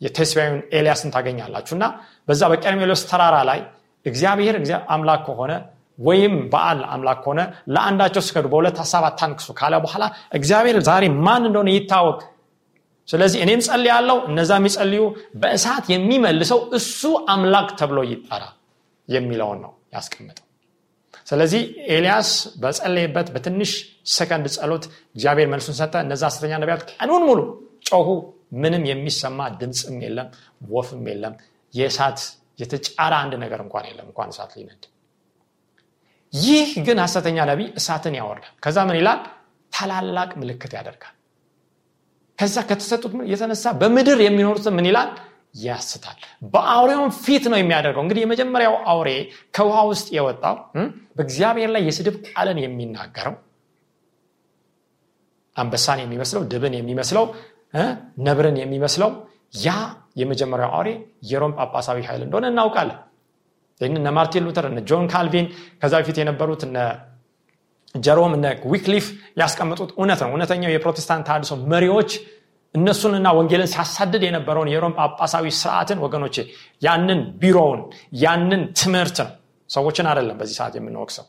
የቴስቢያዊን 0.00 0.60
ኤልያስን 0.78 1.10
ታገኛላችሁ። 1.14 1.74
እና 1.78 1.86
በዛ 2.28 2.42
በቀርሜሎስ 2.52 3.02
ተራራ 3.10 3.36
ላይ 3.50 3.60
እግዚአብሔር 4.06 4.56
አምላክ 4.94 5.22
ከሆነ 5.28 5.52
ወይም 5.98 6.34
በዓል 6.52 6.78
አምላክ 6.94 7.18
ከሆነ 7.24 7.40
ለአንዳቸው 7.74 8.22
ስከዱ 8.26 8.46
በሁለት 8.52 8.76
ሀሳብ 8.82 9.04
አታንክሱ 9.08 9.48
ካለ 9.58 9.74
በኋላ 9.84 10.04
እግዚአብሔር 10.38 10.76
ዛሬ 10.88 11.04
ማን 11.26 11.42
እንደሆነ 11.48 11.70
ይታወቅ 11.76 12.20
ስለዚህ 13.10 13.38
እኔም 13.44 13.60
ጸል 13.66 13.84
ያለው 13.90 14.18
እነዛ 14.28 14.50
የሚጸልዩ 14.58 15.02
በእሳት 15.42 15.86
የሚመልሰው 15.92 16.60
እሱ 16.78 17.00
አምላክ 17.32 17.68
ተብሎ 17.80 17.98
ይጠራ 18.10 18.44
የሚለውን 19.08 19.58
ነው 19.64 19.72
ያስቀምጠው 19.94 20.46
ስለዚህ 21.26 21.62
ኤልያስ 21.94 22.28
በጸለየበት 22.62 23.28
በትንሽ 23.34 23.72
ሰከንድ 24.14 24.46
ጸሎት 24.54 24.84
እግዚአብሔር 25.14 25.48
መልሱን 25.52 25.76
ሰጠ። 25.80 25.94
እነዛ 26.04 26.22
ሐሰተኛ 26.28 26.52
ነቢያት 26.62 26.82
ቀኑን 26.92 27.22
ሙሉ 27.28 27.40
ጮሁ 27.88 28.08
ምንም 28.62 28.84
የሚሰማ 28.90 29.40
ድምፅም 29.60 29.98
የለም 30.04 30.28
ወፍም 30.70 31.04
የለም። 31.10 31.34
የእሳት 31.74 32.20
የተጫረ 32.58 33.12
አንድ 33.22 33.34
ነገር 33.44 33.60
እንኳን 33.66 33.84
የለም 33.90 34.06
እንኳን 34.10 34.32
እሳት 34.34 34.52
ሊነድ። 34.58 34.82
ይህ 36.32 36.68
ግን 36.86 36.98
ሐሰተኛ 37.04 37.38
ነቢ 37.50 37.60
እሳትን 37.78 38.16
ያወርዳል። 38.20 38.54
ከዛ 38.64 38.78
ምን 38.88 38.98
ይላል? 39.00 39.20
ታላላቅ 39.72 40.30
ምልክት 40.40 40.72
ያደርጋል 40.78 41.14
ከዛ 42.40 42.56
ከተሰጡት 42.68 43.12
የተነሳ 43.30 43.64
በምድር 43.80 44.18
የሚኖሩትን 44.24 44.74
ምን 44.76 44.86
ይላል? 44.90 45.10
ያስታል። 45.60 46.18
በአውሬውን 46.52 47.10
ፊት 47.22 47.44
ነው 47.52 47.58
የሚያደርገው። 47.60 48.02
እንግዲህ 48.04 48.22
የመጀመሪያው 48.24 48.74
አውሬ 48.90 49.08
ከውሃ 49.56 49.78
ውስጥ 49.90 50.08
የወጣው 50.16 50.56
በእግዚአብሔር 51.16 51.70
ላይ 51.74 51.82
የስድብ 51.88 52.16
ቃልን 52.28 52.58
የሚናገረው 52.62 53.34
አንበሳን 55.56 56.00
የሚመስለው 56.02 56.42
ድብን 56.52 56.74
የሚመስለው 56.78 57.24
ነብርን 58.26 58.56
የሚመስለው 58.62 59.10
ያ 59.60 59.70
የመጀመሪያው 60.20 60.70
አውሬ 60.76 60.88
የሮም 61.30 61.52
ጳጳሳዊ 61.58 61.98
ኃይል 62.08 62.22
እንደሆነ 62.26 62.46
እናውቃለን። 62.52 62.98
እነ 63.80 64.08
ማርቲን 64.16 64.44
ሉተር 64.46 64.64
እነ 64.70 64.80
ጆን 64.88 65.04
ካልቪን 65.12 65.46
ከዛ 65.82 65.92
በፊት 66.00 66.16
የነበሩት 66.20 66.62
እነ 66.66 66.78
ጀሮም 67.94 68.32
እነ 68.36 68.46
ዊክሊፍ 68.72 69.06
ያስቀመጡት 69.40 69.90
እውነት 69.96 70.20
ነው። 70.24 70.30
እውነተኛው 70.32 70.70
የፕሮቴስታንት 70.72 71.24
ታድሶ 71.28 71.52
መሪዎች 71.72 72.10
እነሱንና 72.74 73.28
ወንጌልን 73.36 73.68
ሲያሳድድ 73.72 74.22
የነበረውን 74.26 74.68
የሮም 74.72 74.92
ጳጳሳዊ 74.98 75.46
ስርዓትን 75.60 75.98
ወገኖቼ 76.04 76.36
ያንን 76.82 77.20
ቢሮውን 77.40 77.80
ያንን 78.22 78.62
ትምህርት 78.80 79.18
ነው 79.22 79.30
ሰዎችን 79.70 80.06
አይደለም 80.10 80.36
በዚህ 80.40 80.56
ሰዓት 80.60 80.74
የምንወቅሰው 80.78 81.26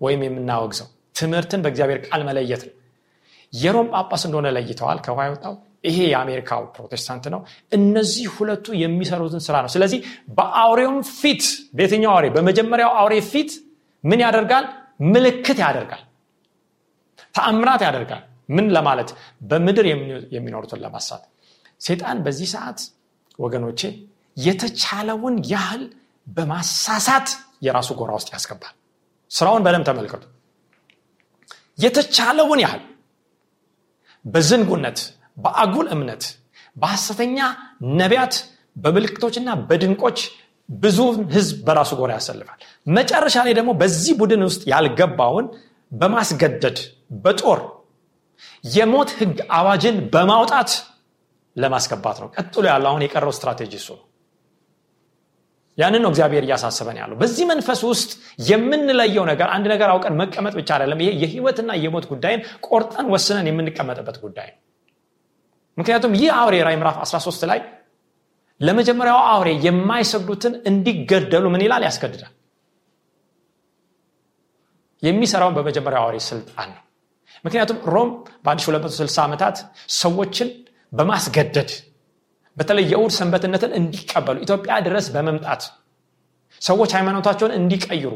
ወይም 0.00 0.20
የምናወግዘው 0.26 0.88
ትምህርትን 1.16 1.60
በእግዚአብሔር 1.64 2.00
ቃል 2.06 2.22
መለየት 2.28 2.62
ነው። 2.66 2.74
የሮም 3.52 3.88
ጳጳስ 3.94 4.22
እንደሆነ 4.28 4.48
ለይተዋል። 4.56 4.98
ከውሃ 5.04 5.24
የወጣው 5.28 5.54
ይሄ 5.84 5.98
የአሜሪካው 6.10 6.62
ፕሮቴስታንት 6.76 7.24
ነው። 7.34 7.40
እነዚህ 7.72 8.24
ሁለቱ 8.36 8.66
የሚሰሩትን 8.80 9.42
ስራ 9.46 9.56
ነው። 9.64 9.70
ስለዚህ 9.74 9.98
በአውሬውም 10.38 10.98
ፊት 11.14 11.44
በየትኛው 11.76 12.10
አውሬ? 12.14 12.26
በመጀመሪያው 12.36 12.90
አውሬ 13.00 13.14
ፊት 13.30 13.50
ምን 14.04 14.20
ያደርጋል 14.24 14.66
ምልክት 15.00 15.58
ያደርጋል። 15.64 16.02
ተአምራት 17.34 17.82
ያደርጋል። 17.86 18.22
ምን 18.48 18.66
ለማለት? 18.74 19.08
በምድር 19.42 19.86
የሚኖሩትን 20.34 20.80
ለማሳት። 20.84 21.22
ሴጣን 21.80 22.18
በዚህ 22.24 22.48
ሰዓት 22.54 22.78
ወገኖቼ 23.38 23.80
የተቻለውን 24.36 25.36
ያህል 25.52 25.82
በማሳሳት 26.26 27.28
የራሱ 27.66 27.90
ጎራ 27.98 28.10
ውስጥ 28.18 28.28
ያስገባል። 28.34 28.74
ስራውን 29.30 29.62
በደም 29.66 29.84
ተመልከቱ። 29.88 30.24
የተቻለውን 31.78 32.60
ያህል 32.64 32.82
በዝንጉነት 34.24 34.98
በአጉል 35.36 35.86
እምነት 35.94 36.22
በሐሰተኛ 36.76 37.38
ነቢያት 38.00 38.34
በምልክቶችና 38.76 39.50
በድንቆች 39.68 40.18
ብዙ 40.68 40.98
ህዝብ 41.34 41.56
በራሱ 41.66 41.90
ጎራ 41.98 42.12
ያሰልፋል። 42.16 42.60
መጨረሻ 42.90 43.36
ላይ 43.46 43.54
ደግሞ 43.58 43.70
በዚህ 43.80 44.14
ቡድን 44.20 44.42
ውስጥ 44.46 44.62
ያልገባውን 44.72 45.46
በማስገደድ 45.92 46.78
በጦር 47.24 47.60
የሞት 48.72 49.10
ህግ 49.18 49.36
አዋጅን 49.58 49.96
በማውጣት 50.12 50.70
ለማስገባት 51.56 52.16
ነው። 52.22 52.28
ቀጥሎ 52.36 52.64
ያለው 52.70 52.88
አሁን 52.90 53.04
የቀረው 53.04 53.32
ስትራቴጂ 53.36 53.72
እሱ 53.80 53.88
ያንን 55.78 56.02
ነው 56.04 56.10
እግዚአብሔር 56.12 56.44
እያሳስበን 56.46 56.98
ያለው። 57.00 57.16
በዚህ 57.20 57.44
መንፈስ 57.50 57.80
ውስጥ 57.88 58.10
የምንለየው 58.48 59.24
ነገር 59.30 59.48
አንድ 59.56 59.66
ነገር 59.72 59.88
አውቀን 59.94 60.14
መቀመጥ 60.20 60.52
ብቻ 60.58 60.68
አይደለም። 60.76 61.00
ይሄ 61.02 61.10
የህይወትና 61.22 61.70
የሞት 61.82 62.06
ጉዳይን 62.12 62.40
ቆርጠን 62.68 63.08
ወስነን 63.14 63.48
የምንቀመጥበት 63.50 64.16
ጉዳይ 64.24 64.48
ነው። 64.52 64.60
ምክንያቱም 65.78 66.12
ይህ 66.18 66.30
አውሬ 66.36 66.56
ራይ 66.68 66.76
ምዕራፍ 66.80 66.96
13 67.04 67.44
ላይ 67.50 67.58
ለመጀመሪያው 68.60 69.18
አውሬ 69.30 69.48
የማይሰግዱትን 69.66 70.54
እንዲገደሉ 70.68 71.44
ምን 71.54 71.62
ይላል? 71.66 71.82
ያስገድዳል። 71.88 72.32
የሚሰራውን 75.02 75.56
በመጀመሪያው 75.58 76.04
አውሬ 76.04 76.16
ስልጣን 76.28 76.68
ነው። 76.74 76.82
ምክንያቱም 77.44 77.78
ሮም 77.94 78.08
በአዲስ 78.44 78.66
260 78.68 79.18
ዓመታት 79.24 79.56
ሰዎችን 79.96 80.48
በማስገደድ 80.92 81.70
በተለይ 82.56 82.84
የእሁድ 82.92 83.12
ሰንበትነትን 83.16 83.72
እንዲቀበሉ 83.78 84.36
ኢትዮጵያ 84.46 84.74
ድረስ 84.86 85.06
በመምጣት 85.14 85.62
ሰዎች 86.60 86.90
ሃይማኖታቸውን 86.96 87.52
እንዲቀይሩ 87.58 88.06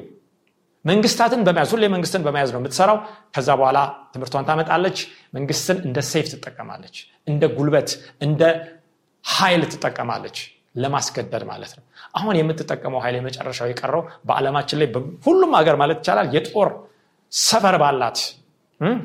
መንግስታትን 0.85 1.41
በመያዝ 1.47 1.71
ሁሌ 1.75 1.85
መንግስትን 1.95 2.23
በመያዝ 2.27 2.51
ነው 2.55 2.61
የምትሰራው። 2.61 2.99
ከዛ 3.35 3.49
በኋላ 3.61 3.79
ትምህርቷን 4.13 4.47
ታመጣለች። 4.49 4.99
መንግስትን 5.35 5.79
እንደ 5.87 5.99
ሴፍ 6.11 6.27
ትጠቀማለች 6.33 6.97
እንደ 7.27 7.45
ጉልበት 7.57 7.91
እንደ 8.21 8.43
ኃይል 9.25 9.63
ትጠቀማለች 9.73 10.39
ለማስገደድ 10.77 11.45
ማለት 11.51 11.73
ነው። 11.79 11.85
አሁን 12.15 12.35
የምትጠቀመው 12.39 13.01
ኃይል 13.05 13.17
የመጨረሻው 13.19 13.69
የቀረው 13.71 14.03
በዓለማችን 14.29 14.79
ላይ 14.81 14.89
ሁሉም 15.27 15.53
ሀገር 15.59 15.77
ማለት 15.83 15.99
ይቻላል 16.01 16.29
የጦር 16.37 16.69
ሰፈር 17.33 17.77
ባላት 17.83 18.19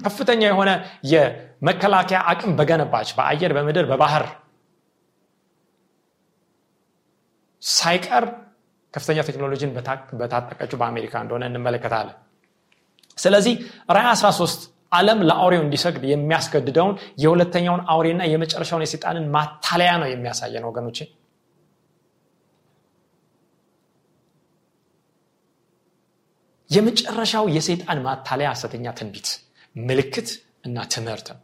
ከፍተኛ 0.06 0.42
የሆነ 0.46 0.72
የመከላከያ 1.12 2.20
አቅም 2.32 2.52
በገነባች 2.60 3.10
በአየር 3.18 3.54
በምድር 3.58 3.86
በባህር 3.90 4.26
ሳይቀር 7.62 8.26
ከፍተኛ 8.94 9.20
ቴክኖሎጂን 9.28 9.72
በታጠቀችው 10.20 10.78
በአሜሪካ 10.82 11.14
እንደሆነ 11.24 11.44
እንመለከታለን። 11.52 12.18
ስለዚህ 13.18 13.54
ራይ 13.90 14.08
13 14.14 14.64
ዓለም 14.96 15.20
ለአውሬው 15.30 15.62
እንዲሰግድ 15.66 16.04
የሚያስገድደውን 16.10 16.96
የሁለተኛውን 17.24 17.84
አውሬና 17.94 18.24
የመጨረሻውን 18.32 18.84
የሴጣንን 18.86 19.28
ማታለያ 19.36 19.92
ነው 20.02 20.10
የሚያሳየን 20.12 20.68
ወገኖቼ። 20.70 21.00
የመጨረሻው 26.70 27.46
የሰይጣን 27.56 28.00
ማታለያ 28.06 28.48
ሐሰተኛ 28.54 28.86
ትንቢት 29.00 29.28
ምልክት 29.76 30.30
እና 30.68 30.78
ትምህርት 30.94 31.28
ነው። 31.32 31.40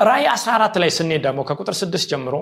ራይ 0.00 0.24
14 0.32 0.78
ላይ 0.82 0.90
ስንሄድ 0.96 1.22
ደግሞ 1.26 1.40
ከቁጥር 1.48 1.74
6 1.80 2.06
ጀምሮ 2.12 2.36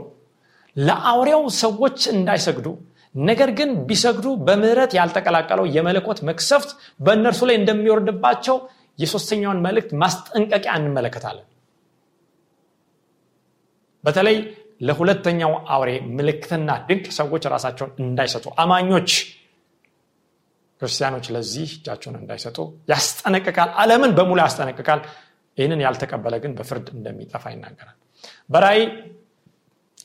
ለአውሬው 0.76 1.42
ሰዎች 1.62 1.98
እንዳይሰግዱ 2.14 2.68
ነገር 3.14 3.50
ግን 3.58 3.70
ቢሰግዱ 3.88 4.26
በምህረት 4.46 4.92
ያልተቀላቀለው 4.98 5.66
የመለኮት 5.74 6.18
መክሰፍት 6.28 6.70
በእነርሱ 7.06 7.40
ላይ 7.48 7.56
እንደሚወርድባቸው 7.60 8.56
የሶስተኛውን 8.98 9.62
መልእክት 9.66 9.90
ማስጠንቀቂያ 10.02 10.72
እንመለከታለን። 10.80 11.46
በተለይ 14.04 14.36
ለሁለተኛው 14.80 15.52
አውሬ 15.74 15.90
ምልክትና 16.16 16.70
ድንቅ 16.88 17.06
ሰዎች 17.18 17.42
ራሳቸውን 17.54 17.92
እንዳይሰጡ 18.04 18.46
አማኞች 18.62 19.10
ክርስቲያኖች 20.80 21.26
ለዚህ 21.34 21.68
እጃቸውን 21.76 22.16
እንዳይሰጡ 22.20 22.58
ያስጠነቅቃል። 22.92 23.70
አለምን 23.82 24.12
በሙሉ 24.16 24.38
ያስጠነቅቃል። 24.44 25.00
ይህንን 25.58 25.80
ያልተቀበለ 25.84 26.34
ግን 26.42 26.52
በፍርድ 26.58 26.86
እንደሚጠፋ 26.94 27.44
ይናገራል። 27.52 27.96
በራይ 28.50 28.80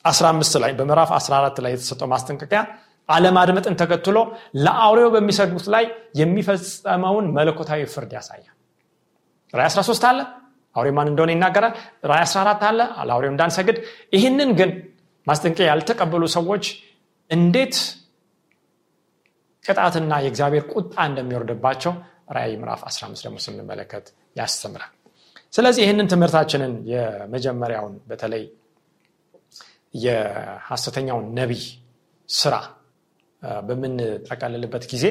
15 0.04 0.58
ላይ 0.62 0.72
በምዕራፍ 0.78 1.10
14 1.16 1.58
ላይ 1.64 1.72
የተሰጠው 1.74 2.08
ማስጠንቀቂያ 2.12 2.60
አለማድመጥን 3.08 3.74
ተከትሎ 3.80 4.18
ለአውሬው 4.64 5.10
በሚሰግዱት 5.14 5.66
ላይ 5.74 5.84
የሚፈጸመውን 6.20 7.26
መለኮታዊ 7.36 7.82
ፍርድ 7.94 8.12
ያሳያል 8.16 8.54
ራይ 9.54 9.68
13 9.70 10.04
አለ? 10.10 10.18
አውሬ 10.76 10.88
ማን 10.96 11.08
እንደሆነ 11.10 11.30
ይናገራል? 11.34 11.72
ራይ 12.04 12.22
14 12.26 12.62
አለ? 12.68 12.78
ለአውሬው 13.08 13.30
እንዳንሰግድ 13.34 13.76
ይህንን 14.14 14.50
ግን 14.58 14.70
ማስጠንቀቂያ 15.26 15.66
ያልተቀበሉ 15.70 16.22
ሰዎች 16.36 16.64
እንዴት 17.30 17.76
ቅጣትና 19.64 20.12
የእግዚአብሔር 20.24 20.64
ቁጣ 20.72 20.94
እንደሚወርድባቸው 21.10 21.92
ራእይ 22.36 22.54
ምዕራፍ 22.60 22.80
15 22.88 23.26
ደግሞ 23.26 23.36
ስንመለከት 23.44 24.06
ያስተምራል። 24.36 24.92
ስለዚህ 25.52 25.82
ይህንን 25.84 26.06
ትምህርታችንን 26.12 26.72
የመጀመሪያውን 26.92 27.94
በተለይ 28.08 28.44
የሐሰተኛውን 29.94 31.26
ነቢይ 31.38 31.62
ስራ 32.28 32.54
በምንጠቀልልበት 33.62 34.84
ጊዜ 34.92 35.04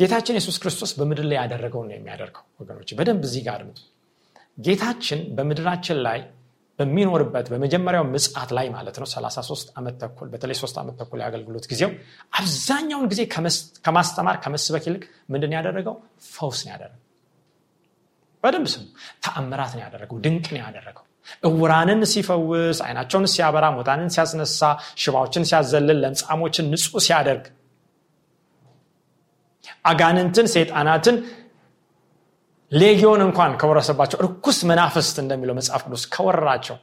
ጌታችን 0.00 0.36
የሱስ 0.38 0.56
ክርስቶስ 0.62 0.90
በምድር 0.98 1.26
ላይ 1.30 1.36
ያደረገውን 1.40 1.88
ነው 1.90 1.96
የሚያደርገው 1.96 2.44
ወገኖች። 2.60 2.90
በደንብ 2.98 3.22
እዚህ 3.28 3.42
ጋር 3.48 3.62
ጌታችን 4.58 5.20
በምድራችን 5.36 5.98
ላይ 6.06 6.20
በሚኖርበት 6.78 7.46
በመጀመሪያው 7.52 8.04
ምጽት 8.12 8.50
ላይ 8.56 8.66
ማለት 8.74 8.96
ነው 9.00 9.06
33 9.08 9.72
ዓመት 9.78 9.94
ተኩል 10.02 10.28
በተለይ 10.32 10.56
3 10.60 10.78
ዓመት 10.82 10.94
ተኩል 11.00 11.18
የአገልግሎት 11.22 11.64
ጊዜው 11.72 11.90
አብዛኛውን 12.32 13.06
ጊዜ 13.12 13.20
ከማስተማር 13.86 14.36
ከመስበክ 14.44 14.84
ይልቅ 14.88 15.02
ምንድን 15.32 15.52
ያደረገው? 15.56 15.94
ፈውስ 16.30 16.60
ነው 16.64 16.72
ያደረገው። 16.74 17.02
በደንብ 18.44 18.66
ስሙ። 18.74 18.84
ተአምራት 19.24 19.72
ነው 19.76 19.82
ያደረገው። 19.86 20.18
ድንቅ 20.24 20.46
ነው 20.54 20.60
ያደረገው። 20.64 21.04
እውራንን 21.48 22.00
ሲፈውስ 22.12 22.78
አይናቸውን 22.86 23.26
ሲያበራ 23.32 23.64
ሞታንን 23.76 24.10
ሲያስነሳ 24.14 24.60
ሽባዎችን 25.02 25.44
ሲያዘልል 25.50 25.98
ለምጻሞችን 26.04 26.68
ንጹህ 26.72 27.02
ሲያደርግ 27.06 27.44
አጋንንትን 29.84 30.46
ሰይጣናትን 30.54 31.16
ሌጊዮን 32.72 33.22
እንኳን 33.26 33.52
ከወረሰባቸው 33.60 34.18
እርኩስ 34.22 34.58
መናፍስት 34.70 35.16
እንደሚለው 35.22 35.54
መጽሐፍ 35.58 35.82
ቅዱስ 35.86 36.02
ከወረራቸው 36.14 36.76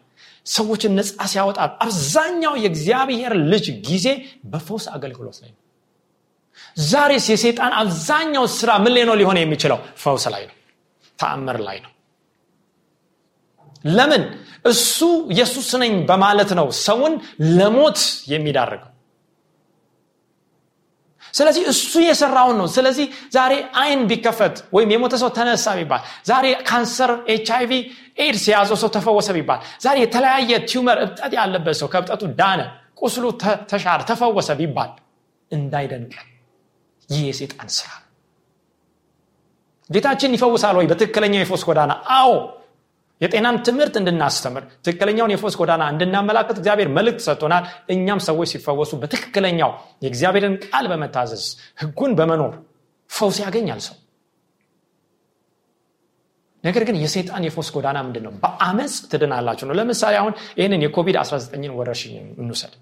ሰዎችን 0.47 0.91
ነፃ 0.97 1.19
ሲያወጣ 1.31 1.57
አብዛኛው 1.85 2.53
የእግዚአብሔር 2.63 3.33
ልጅ 3.51 3.65
ጊዜ 3.87 4.07
በፈውስ 4.45 4.85
አገልግሎት 4.95 5.37
ላይ 5.43 5.51
ነው። 5.53 5.59
ዛሬስ 6.85 7.25
የሴጣን 7.31 7.73
አብዛኛው 7.81 8.45
ስራ 8.57 8.71
ምን 8.83 8.97
ነው 9.09 9.15
ሊሆን 9.21 9.37
የሚችለው? 9.41 9.79
ፈውስ 10.03 10.25
ላይ 10.33 10.43
ነው 10.49 10.55
ተአምር 11.19 11.57
ላይ 11.67 11.77
ነው። 11.85 11.91
ለምን? 13.85 14.23
እሱ 14.65 14.97
ኢየሱስ 15.33 15.69
ነኝ 15.81 15.93
በማለት 16.09 16.51
ነው 16.59 16.67
ሰውን 16.85 17.13
ለሞት 17.57 17.99
የሚዳርገው 18.31 18.91
ስለዚህ 21.33 21.63
እሱ 21.71 21.93
የሰራውን 22.03 22.57
ነው። 22.61 22.67
ስለዚህ 22.73 23.05
ዛሬ 23.35 23.53
አይን 23.81 24.01
ቢከፈት 24.09 24.55
ወይም 24.75 24.89
የሞተ 24.93 25.15
ሰው 25.21 25.29
ተነሳ 25.37 25.75
ቢባል 25.79 26.01
ዛሬ 26.29 26.45
ካንሰር 26.69 27.13
ኤች 27.33 27.49
አይቪ 27.57 27.71
ኤድስ 28.19 28.43
የያዘው 28.49 28.77
ሰው 28.81 28.89
ተፈወሰ 28.95 29.29
ቢባል 29.37 29.61
ዛሬ 29.85 29.97
የተለያየ 30.03 30.51
tumor 30.69 30.99
እብጠት 31.05 31.33
ያለበት 31.39 31.77
ሰው 31.81 31.89
ከእብጠቱ 31.93 32.23
ዳነ 32.39 32.61
ቁስሉ 33.01 33.25
ተሻረ 33.71 34.01
ተፈወሰ 34.09 34.49
ቢባል 34.59 34.91
እንዳይደንቀን። 35.51 36.27
ይህ 37.09 37.23
የሴጣን 37.27 37.69
ስራ። 37.75 37.89
ጌታችን 39.89 40.33
ይፈውሳል 40.35 40.75
ወይ? 40.79 40.85
በትክክለኛው 40.89 41.41
የፈውስ 41.41 41.61
ጎዳና። 41.67 41.91
አዎ 42.15 42.31
የጤናን 43.21 43.55
ትምህርት 43.67 43.95
እንድናስተምር 43.99 44.63
ትክክለኛውን 44.85 45.31
የፈውስ 45.33 45.55
ጎዳና 45.59 45.83
እንድናመላክት 45.93 46.57
እግዚአብሔር 46.57 46.89
መልእክት 46.97 47.21
ሰጥቶናል። 47.27 47.63
እኛም 47.93 48.19
ሰዎች 48.27 48.49
ሲፈወሱ 48.53 48.91
በትክክለኛው 49.01 49.71
የእግዚአብሔርን 50.03 50.55
ቃል 50.65 50.87
በመታዘዝ 50.91 51.45
ህጉን 51.81 52.11
በመኖር 52.19 52.53
ፈውስ 53.09 53.37
ያገኛል 53.43 53.81
ሰው። 53.87 53.95
ነገር 56.63 56.83
ግን 56.87 56.95
የሴጣን 57.01 57.43
የፎስ 57.47 57.67
ጎዳና 57.75 57.97
ምንድን 58.05 58.23
ነው 58.27 58.33
በአመፅ 58.43 58.93
ትድናላችሁ 59.11 59.65
ነው። 59.69 59.75
ለምሳሌ 59.79 60.15
አሁን 60.21 60.33
ይህንን 60.57 60.83
የኮቪድ-19 60.85 61.73
ወረርሽኝ 61.79 62.13
እንውሰድ። 62.41 62.73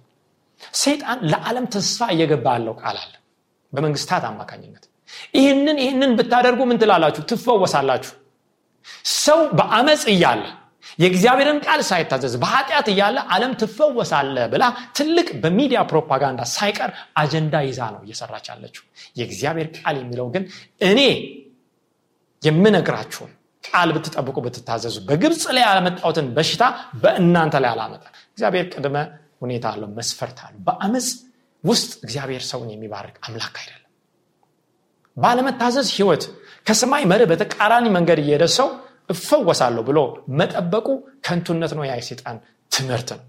ሴጣን 0.73 1.19
ለዓለም 1.31 1.65
ተስፋ 1.73 2.07
እየገባ 2.13 2.45
ያለው 2.57 2.75
ቃል 2.81 2.97
አለ 3.03 3.13
በመንግስታት 3.73 4.23
አማካኝነት። 4.29 4.83
ይህንን 5.37 5.77
ይህንን 5.83 6.11
ብታደርጉ 6.19 6.61
ምን 6.69 6.79
ትላላችሁ? 6.81 7.23
ትፈወሳላችሁ 7.31 8.13
ሰው 9.17 9.41
በአመፅ 9.57 10.03
እያለ 10.13 10.43
የእግዚአብሔርን 10.99 11.59
ቃል 11.65 11.81
ሳይታዘዝ 11.87 12.33
በኃጢአት 12.41 12.87
እያለ 12.91 13.17
ዓለም 13.33 13.53
ትፈወሳለ 13.61 14.37
ብላ 14.51 14.63
ትልቅ 14.97 15.27
በሚዲያ 15.43 15.79
ፕሮፓጋንዳ 15.89 16.41
ሳይቀር 16.53 16.91
አጀንዳ 17.21 17.55
ይዛ 17.67 17.79
ነው 17.93 18.01
እየሰራች 18.05 18.45
ያለችው። 18.51 18.83
የእግዚአብሔር 19.19 19.67
ቃል 19.77 19.97
የሚለው 20.01 20.27
ግን 20.35 20.43
እኔ 20.89 20.99
የምነግራችሁን 22.41 23.31
ቃል 23.63 23.89
ብትጠብቁ 23.95 24.37
ብትታዘዙ 24.45 24.97
በግብፅ 25.07 25.43
ላይ 25.55 25.63
ያመጣሁትን 25.69 26.27
በሽታ 26.35 26.63
በእናንተ 27.01 27.55
ላይ 27.63 27.71
አላመጣ። 27.73 28.03
እግዚአብሔር 28.33 28.65
ቅድመ 28.73 28.97
ሁኔታ 29.41 29.65
አለው 29.73 29.89
መስፈርት 29.97 30.37
አለው። 30.45 30.59
በአመፅ 30.67 31.07
ውስጥ 31.63 31.91
እግዚአብሔር 32.05 32.43
ሰውን 32.49 32.69
የሚባርክ 32.73 33.15
አምላክ 33.25 33.55
አይደለም። 33.61 33.81
ባለመታዘዝ 35.17 35.87
ህይወት 35.97 36.23
ከሰማይ 36.65 37.03
መርህ 37.11 37.27
በተቃራኒ 37.31 37.85
መንገድ 37.97 38.19
እየሄደ 38.23 38.45
ሰው 38.57 38.67
እፈወሳለሁ 39.09 39.81
ብሎ 39.89 39.99
መጠበቁ 40.39 40.87
ከንቱነት 41.25 41.73
ነው 41.77 41.83
ያ 41.85 41.95
ትምህርት 42.71 43.09
ነው። 43.13 43.23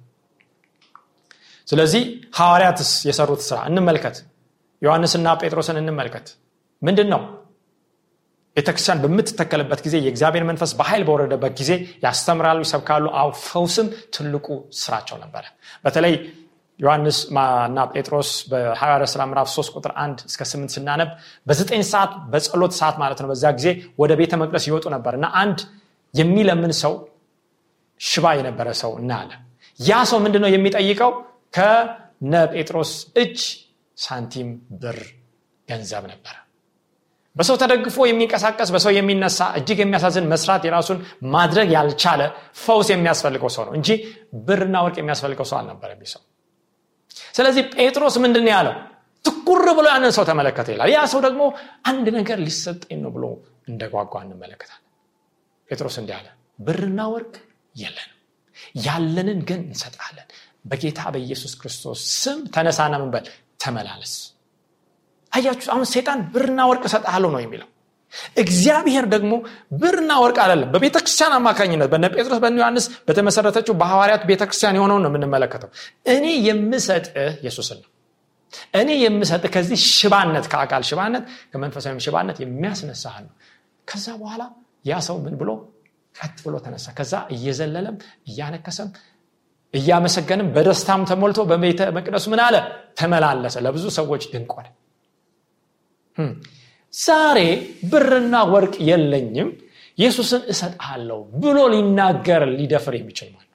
ስለዚህ 1.68 2.02
ሐዋርያትስ 2.38 2.90
የሰሩት 3.08 3.40
ስራ 3.46 3.58
እንመልከት። 3.70 4.16
ዮሐንስና 4.82 5.28
ጴጥሮስን 5.40 5.78
እንመልከት። 5.80 6.26
ምንድን 6.82 7.08
ነው 7.12 7.20
ቤተክርስቲያን 8.56 9.00
በምትተከልበት 9.02 9.80
ጊዜ 9.86 9.96
የእግዚአብሔር 10.04 10.44
መንፈስ 10.50 10.70
በኃይል 10.78 11.02
በወረደበት 11.06 11.52
ጊዜ 11.60 11.70
ያስተምራሉ 12.04 12.60
ይሰብካሉ። 12.66 13.04
አው 13.20 13.30
ፈውስም 13.42 13.88
ትልቁ 14.14 14.46
ስራቸው 14.78 15.16
ነበረ። 15.24 15.44
በተለይ 15.84 16.14
ዮሐንስ 16.80 17.18
እና 17.68 17.78
ጴጥሮስ 17.92 18.30
በሐዋርያ 18.50 19.06
ሥራ 19.12 19.22
ምዕራፍ 19.30 19.48
3 19.52 19.76
ቁጥር 19.76 19.92
1 19.98 20.24
እስከ 20.30 20.42
8 20.48 20.74
ስናነብ 20.74 21.10
በዘጠኝ 21.46 21.82
ሰዓት 21.92 22.12
በጸሎት 22.32 22.72
ሰዓት 22.80 22.96
ማለት 23.02 23.20
ነው 23.22 23.28
በዛ 23.32 23.44
ጊዜ 23.58 23.68
ወደ 23.98 24.12
ቤተ 24.20 24.32
መቅደስ 24.42 24.66
ይወጡ 24.70 24.86
ነበር 24.96 25.14
እና 25.18 25.28
አንድ 25.42 25.60
የሚለምን 26.14 26.72
ሰው 26.82 26.94
ሽባ 28.00 28.26
የነበረ 28.38 28.68
ሰው 28.82 28.92
እናያለ 29.00 29.30
ያ 29.80 30.00
ሰው 30.10 30.18
ምንድን 30.24 30.42
ነው 30.44 30.50
የሚጠይቀው? 30.52 31.10
ከነ 31.56 32.32
ጴጥሮስ 32.54 32.90
እጅ 33.22 33.38
ሳንቲም 33.96 34.48
ብር 34.82 34.98
ገንዘብ 35.68 36.04
ነበረ። 36.12 36.34
በሰው 37.36 37.56
ተደግፎ 37.62 37.96
የሚንቀሳቀስ 38.08 38.68
በሰው 38.74 38.92
የሚነሳ 38.96 39.40
እጅግ 39.58 39.78
የሚያሳዝን 39.82 40.28
መስራት 40.32 40.62
የራሱን 40.66 40.98
ማድረግ 41.34 41.68
ያልቻለ 41.76 42.22
ፈውስ 42.64 42.88
የሚያስፈልገው 42.92 43.50
ሰው 43.56 43.64
ነው 43.68 43.74
እንጂ 43.78 43.88
ብርና 44.46 44.76
ወርቅ 44.84 44.96
የሚያስፈልገው 45.02 45.46
ሰው 45.50 45.58
አልነበረ 45.60 45.90
ሰው 46.14 46.22
ስለዚህ 47.36 47.62
ጴጥሮስ 47.76 48.16
ምንድን 48.24 48.46
ያለው? 48.52 48.74
ትኩር 49.24 49.66
ብሎ 49.78 49.86
ያንን 49.92 50.12
ሰው 50.16 50.24
ተመለከተ 50.30 50.68
ይላል። 50.74 50.90
ያ 50.94 51.00
ሰው 51.12 51.20
ደግሞ 51.26 51.42
አንድ 51.84 52.06
ነገር 52.18 52.38
ሊሰጠኝ 52.46 52.98
ነው 53.04 53.10
ብሎ 53.16 53.24
እንደጓጓ 53.68 54.14
እንመለከታለን። 54.24 54.82
ጴጥሮስ 55.68 55.96
እንዲህ 56.00 56.14
አለ 56.18 56.26
ብርና 56.66 57.00
ወርቅ 57.14 57.34
የለንም። 57.74 58.12
ያለንን 58.86 59.40
ግን 59.48 59.60
እንሰጣለን። 59.66 60.28
በጌታ 60.64 61.00
በኢየሱስ 61.14 61.52
ክርስቶስ 61.60 62.00
ስም 62.20 62.38
ተነሳና 62.54 62.94
ምንበል 63.02 63.26
ተመላለስ። 63.60 64.14
አያችሁ 65.32 65.68
አሁን 65.74 65.86
ሴጣን 65.92 66.20
ብርና 66.34 66.60
ወርቅ 66.70 66.84
እሰጥሃለሁ 66.88 67.30
ነው 67.34 67.40
የሚለው 67.44 67.68
እግዚአብሔር 68.42 69.04
ደግሞ 69.14 69.32
ብርና 69.80 70.12
ወርቅ 70.22 70.38
አይደለም። 70.44 70.68
በቤተ 70.74 70.96
ክርስቲያን 71.02 71.34
አማካኝነት 71.38 71.88
በነ 71.92 72.04
ጴጥሮስ 72.14 72.40
በነ 72.44 72.56
ዮሐንስ 72.62 72.86
በተመሰረተችው 73.08 73.74
በሐዋርያት 73.80 74.22
ቤተክርስቲያን 74.30 74.78
የሆነውን 74.78 75.02
ነው 75.04 75.10
የምንመለከተው። 75.12 75.70
እኔ 76.14 76.26
የምሰጥህ 76.48 77.14
ኢየሱስን 77.40 77.78
ነው። 77.82 77.90
እኔ 78.80 78.90
የምሰጥህ 79.02 79.50
ከዚህ 79.54 79.78
ሽባነት 79.90 80.46
ከአካል 80.52 80.82
ሽባነት 80.90 81.24
ከመንፈሳዊ 81.52 81.98
ሽባነት 82.06 82.36
የሚያስነሳህ 82.44 83.16
ነው። 83.24 83.32
ከዛ 83.88 84.06
በኋላ 84.20 84.42
ያ 84.84 84.96
ሰው 85.06 85.16
ምን 85.24 85.34
ብሎ 85.40 85.50
ቀጥ 86.14 86.38
ብሎ 86.44 86.54
ተነሳ? 86.64 86.86
ከዛ 86.98 87.14
እየዘለለም 87.34 87.96
እያነከሰም 88.30 88.90
እያመሰገንም 89.74 90.48
በደስታም 90.54 91.02
ተሞልቶ 91.10 91.40
በቤተ 91.50 91.80
መቅደሱ 91.96 92.24
ምን 92.32 92.40
አለ? 92.44 92.56
ተመላለሰ። 92.98 93.56
ለብዙ 93.66 93.84
ሰዎች 93.98 94.22
ድንቆነ 94.32 94.66
ዛሬ 96.96 97.38
ብርና 97.90 98.34
ወርቅ 98.52 98.74
የለኝም 98.88 99.48
ኢየሱስን 99.98 100.42
እሰጥሃለሁ 100.52 101.18
ብሎ 101.42 101.58
ሊናገር 101.72 102.42
ሊደፍር 102.58 102.94
የሚችል 102.98 103.28
ማለት 103.34 103.50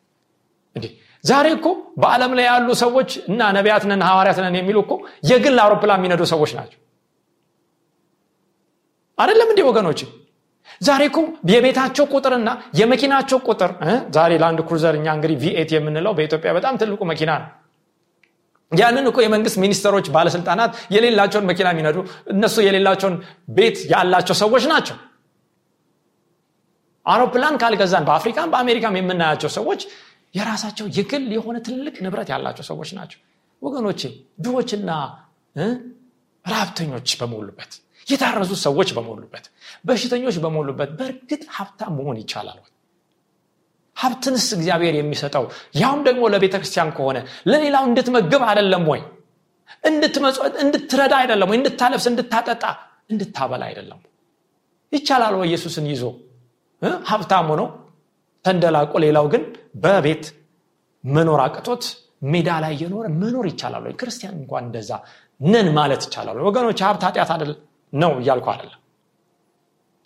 እንዲህ 0.75 0.91
ዛሬ 1.23 1.47
እኮ 1.57 1.67
በዓለም 2.01 2.31
ላይ 2.37 2.45
ያሉ 2.49 2.69
ሰዎች 2.81 3.09
እና 3.29 3.49
ነቢያት 3.57 3.83
ነን 3.91 4.03
ሐዋርያት 4.07 4.37
የሚሉ 4.59 4.77
እኮ 4.85 4.93
የግል 5.31 5.57
አውሮፕላን 5.63 5.99
የሚነዱ 6.01 6.23
ሰዎች 6.33 6.51
ናቸው። 6.59 6.79
አይደለም 9.17 9.49
እንዲህ 9.53 9.65
ወገኖች 9.69 9.99
ዛሬ 10.81 11.01
እኮ 11.09 11.19
የቤታቸው 11.51 12.05
ቁጥርና 12.13 12.49
የመኪናቸው 12.79 13.39
ቁጥር 13.47 13.71
ዛሬ 14.15 14.31
ለአንድ 14.41 14.59
ክሩዘር 14.67 14.95
እኛ 14.99 15.07
እንግዲህ 15.17 15.37
ቪኤት 15.43 15.71
የምንለው 15.75 16.13
በኢትዮጵያ 16.17 16.51
በጣም 16.57 16.79
ትልቁ 16.81 17.01
መኪና 17.11 17.31
ነው 17.41 17.49
ያንን 18.71 19.05
እኮ 19.09 19.17
የመንግስት 19.23 19.57
ሚኒስተሮች 19.63 20.07
ባለስልጣናት 20.15 20.73
የሌላቸውን 20.95 21.47
መኪና 21.49 21.67
የሚነዱ 21.73 21.97
እነሱ 22.33 22.55
የሌላቸውን 22.65 23.15
ቤት 23.57 23.77
ያላቸው 23.91 24.35
ሰዎች 24.41 24.65
ናቸው። 24.71 24.97
አውሮፕላን 27.05 27.55
ካልገዛን 27.61 28.05
በአፍሪካም 28.07 28.49
በአሜሪካም 28.53 28.97
የምናያቸው 28.97 29.49
ሰዎች 29.57 29.81
የራሳቸው 30.35 30.85
የግል 30.97 31.25
የሆነ 31.35 31.57
ትልቅ 31.67 31.95
ንብረት 32.05 32.29
ያላቸው 32.33 32.65
ሰዎች 32.69 32.89
ናቸው። 32.97 33.19
ወገኖቼ 33.61 34.01
ድሆችና 34.43 34.91
ራብተኞች 36.45 37.09
በሞሉበት 37.21 37.71
የታረዙ 38.07 38.51
ሰዎች 38.63 38.89
በሞሉበት 38.97 39.45
በሽተኞች 39.85 40.35
በሞሉበት 40.43 40.91
በእርግጥ 40.99 41.43
ሀብታም 41.57 41.93
መሆን 41.99 42.17
ይቻላል 42.21 42.59
ሀብትንስ 44.01 44.45
እግዚአብሔር 44.57 44.95
የሚሰጠው? 44.97 45.43
ያውም 45.81 46.01
ደግሞ 46.07 46.23
ለቤተ 46.33 46.55
ክርስቲያን 46.61 46.89
ከሆነ 46.97 47.17
ለሌላው 47.51 47.83
እንድትመግብ 47.89 48.41
አይደለም 48.49 48.83
ወይ? 48.91 49.01
እንድትረዳ 50.63 51.13
አይደለም 51.21 51.49
ወይ? 51.51 51.57
እንድታለብስ 51.59 52.05
እንድታጠጣ 52.11 52.63
እንድታበላ 53.11 53.63
አይደለም 53.69 53.99
ይቻላል 54.91 55.33
ወይ 55.39 55.47
ኢየሱስን 55.49 55.85
ይዞ? 55.91 56.03
ሀብታም 57.09 57.47
ሆኖ 57.51 57.61
ተንደላቆ 58.45 58.93
ሌላው 59.05 59.25
ግን 59.33 59.43
በቤት 59.83 60.23
መኖር 61.03 61.39
አቅቶት 61.45 61.83
ሜዳ 62.31 62.49
ላይ 62.63 62.71
እየኖረ 62.75 63.05
መኖር 63.21 63.45
ይቻላል 63.51 63.83
ወይ? 63.87 63.93
ክርስቲያን 63.99 64.35
እንኳን 64.41 64.63
እንደዛ 64.67 64.91
ነን 65.41 65.67
ማለት 65.77 66.01
ይቻላል 66.07 66.37
ወገኖች 66.47 66.79
ሀብት 66.87 67.03
ኃጢአት 67.07 67.29
ነው 67.93 68.11
እያልኩ 68.21 68.47
አይደለም። 68.53 68.77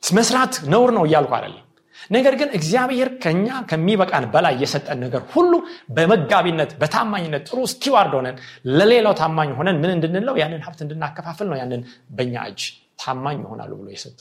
መስራት 0.03 0.53
ነውር 0.73 0.89
ነው 0.97 1.03
እያልኩ 1.07 1.31
አይደለም 1.37 1.61
ነገር 2.11 2.33
ግን 2.39 2.49
እግዚአብሔር 2.57 3.09
ከኛ 3.23 3.47
ከሚበቃን 3.69 4.25
በላይ 4.33 4.55
የሰጠን 4.61 4.99
ነገር 5.05 5.21
ሁሉ 5.33 5.51
በመጋቢነት 5.95 6.71
በታማኝነት 6.81 7.43
ጥሩ 7.49 7.59
ስቲዋርድ 7.73 8.13
ሆነን 8.17 8.37
ለሌላው 8.73 9.15
ታማኝ 9.21 9.51
ሆነን 9.59 9.79
ምን 9.81 9.93
እንድንለው 9.95 10.37
ያንን 10.41 10.63
ሀብት 10.65 10.81
እንድናከፋፍል 10.85 11.49
ነው 11.51 11.57
ያንን 11.61 11.83
በእኛ 12.17 12.35
እጅ 12.51 12.63
ታማኝ 13.03 13.39
ይሆናሉ 13.43 13.71
ብሎ 13.79 13.87
የሰጠ። 13.95 14.19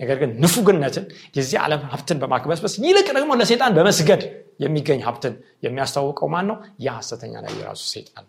ነገር 0.00 0.16
ግን 0.20 0.30
ንፉግነትን 0.42 1.04
የዚህ 1.36 1.58
ዓለም 1.64 1.82
ሀብትን 1.92 2.18
በማክበስበስ 2.22 2.74
ይልቅ 2.84 3.08
ደግሞ 3.18 3.32
ለሴጣን 3.40 3.74
በመስገድ 3.76 4.22
የሚገኝ 4.60 5.00
ሀብትን 5.06 5.34
የሚያስተዋውቀው 5.66 6.28
ማን 6.34 6.46
ነው 6.50 6.56
ያ 6.80 6.94
ሐሰተኛ 6.98 7.34
ላይ 7.44 7.52
የራሱ 7.58 7.82
ሴጣን 7.92 8.26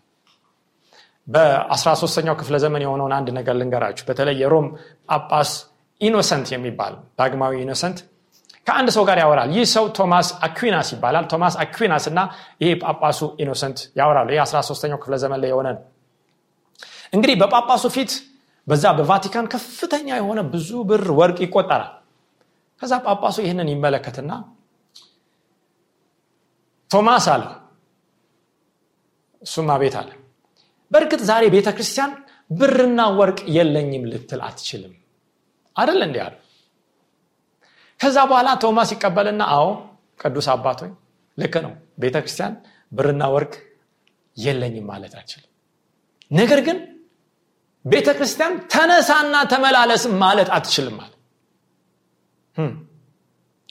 በ13ኛው 1.28 2.34
ክፍለ 2.40 2.56
ዘመን 2.64 2.82
የሆነውን 2.84 3.14
አንድ 3.16 3.28
ነገር 3.38 3.54
ልንገራችሁ። 3.60 4.04
በተለይ 4.08 4.36
የሮም 4.42 4.66
ጳጳስ 5.10 5.50
ኢኖሰንት 6.00 6.48
የሚባል 6.54 6.94
ዳግማዊ 7.18 7.54
ኢኖሰንት 7.64 7.98
ከአንድ 8.66 8.88
ሰው 8.94 9.04
ጋር 9.08 9.18
ያወራል። 9.22 9.50
ይህ 9.56 9.66
ሰው 9.72 9.84
ቶማስ 9.96 10.28
አኩናስ 10.46 10.88
ይባላል። 10.94 11.24
ቶማስ 11.32 11.54
አኩናስ 11.62 12.04
እና 12.10 12.20
ይሄ 12.62 12.70
ጳጳሱ 12.82 13.20
ኢኖሰንት 13.42 13.78
ያወራሉ። 13.98 14.28
ይህ 14.34 14.40
13ኛው 14.44 14.98
ክፍለ 15.02 15.14
ዘመን 15.22 15.38
ላይ 15.42 15.50
የሆነ 15.52 15.68
ነው። 15.76 15.82
እንግዲህ 17.12 17.36
በጳጳሱ 17.42 17.84
ፊት 17.94 18.12
በዛ 18.66 18.84
በቫቲካን 18.98 19.46
ከፍተኛ 19.52 20.08
የሆነ 20.18 20.40
ብዙ 20.52 20.70
ብር 20.88 21.04
ወርቅ 21.18 21.38
ይቆጠራል። 21.44 21.92
ከዛ 22.80 22.92
ጳጳሱ 23.04 23.36
ይህንን 23.44 23.68
ይመለከትና 23.72 24.30
ቶማስ 26.90 27.26
አለ 27.34 27.44
እሱም 29.42 29.68
አቤት 29.74 29.94
አለ። 30.00 30.10
በእርግጥ 30.90 31.20
ዛሬ 31.30 31.44
ቤተ 31.54 31.68
ክርስቲያን 31.76 32.12
ብርና 32.50 33.00
ወርቅ 33.18 33.38
የለኝም 33.56 34.04
ልትል 34.10 34.40
አትችልም። 34.46 34.92
አደለ 35.76 36.00
እንዲ 36.08 36.18
አሉ 36.24 36.34
ከዛ 38.00 38.16
በኋላ 38.30 38.48
ቶማስ 38.62 38.90
ይቀበልና 38.94 39.42
አዎ 39.54 39.66
ቅዱስ 40.20 40.46
አባቶኝ 40.52 40.92
ልክ 41.38 41.54
ነው። 41.64 41.72
ቤተ 42.02 42.16
ክርስቲያን 42.24 42.54
ብርና 42.92 43.22
ወርቅ 43.34 43.54
የለኝም 44.36 44.86
ማለት 44.90 45.14
አችልም 45.20 45.50
ነገር 46.30 46.60
ግን 46.66 46.78
ቤተ 47.84 48.08
ክርስቲያን 48.18 48.54
ተነሳና 48.72 49.36
ተመላለስም 49.52 50.14
ማለት 50.22 50.48
አትችልም 50.56 50.96
አለ። 51.04 51.12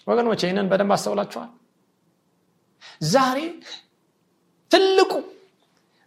ወገኖች 0.08 0.42
ይህንን 0.46 0.68
በደንብ 0.72 0.92
አስተውላችኋል? 0.96 1.50
ዛሬ 3.08 3.38
ትልቁ 4.72 5.12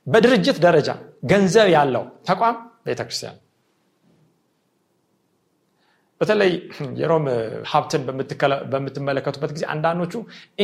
በድርጅት 0.06 0.58
ደረጃ 0.66 0.88
ገንዘብ 1.30 1.68
ያለው 1.76 2.04
ተቋም 2.28 2.56
ቤተክርስቲያን 2.86 3.36
በተለይ 6.20 6.52
የሮም 7.00 7.26
ሀብትን 7.72 8.02
በምትመለከቱበት 8.72 9.50
ጊዜ 9.56 9.64
አንዳንዶቹ 9.74 10.14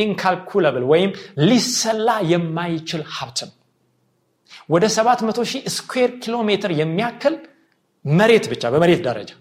incalculable 0.03 0.85
ወይም 0.91 1.11
ሊሰላ 1.49 2.09
የማይችል 2.31 3.03
ሀብትን 3.15 3.51
ወደ 4.69 4.85
700 4.93 5.45
ሺህ 5.51 5.63
square 5.75 6.11
ኪሎ 6.23 6.35
ሜትር 6.49 6.71
የሚያክል 6.81 7.35
መሬት 8.05 8.45
ብቻ 8.51 8.63
በመሬት 8.73 9.01
ደረጃ። 9.07 9.31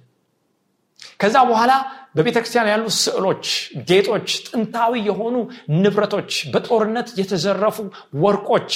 ከዛ 1.20 1.36
በኋላ 1.50 1.72
በቤተ 2.16 2.36
ክርስቲያን 2.42 2.70
ያሉ 2.72 2.84
ስዕሎች፣ 2.98 3.44
ጌጦች፣ 3.88 4.28
ጥንታዊ 4.46 4.92
የሆኑ 5.08 5.36
ንብረቶች፣ 5.82 6.32
በጦርነት 6.54 7.08
የተዘረፉ 7.20 7.76
ወርቆች፣ 8.24 8.72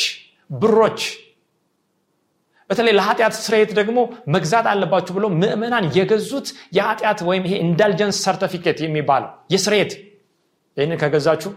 ብሮች 0.51 1.01
በተለይ 2.71 2.93
ለኃጢአት 2.99 3.35
ስርየት 3.39 3.71
ደግሞ 3.79 3.99
መግዛት 4.35 4.67
አለባችሁ 4.73 5.13
ብሎ 5.17 5.27
ምእመናን 5.37 5.85
የገዙት 5.97 6.49
የኃጢአት 6.77 7.21
ወይም 7.29 7.45
ይሄ 7.49 7.55
indulgence 7.65 8.19
certificate 8.25 8.79
የሚባለው 8.85 9.31
የስርየት። 9.55 9.93
ይህንን 10.77 10.99
ከገዛችሁ 11.03 11.51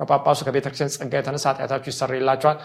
ከጳጳሱ 0.00 0.40
ከቤተክርስቲያን 0.46 0.92
ጸጋ 0.94 1.12
የተነሳ 1.20 1.44
ኃጢአታችሁ 1.52 1.90
ይሰረይላችኋል። 1.92 2.58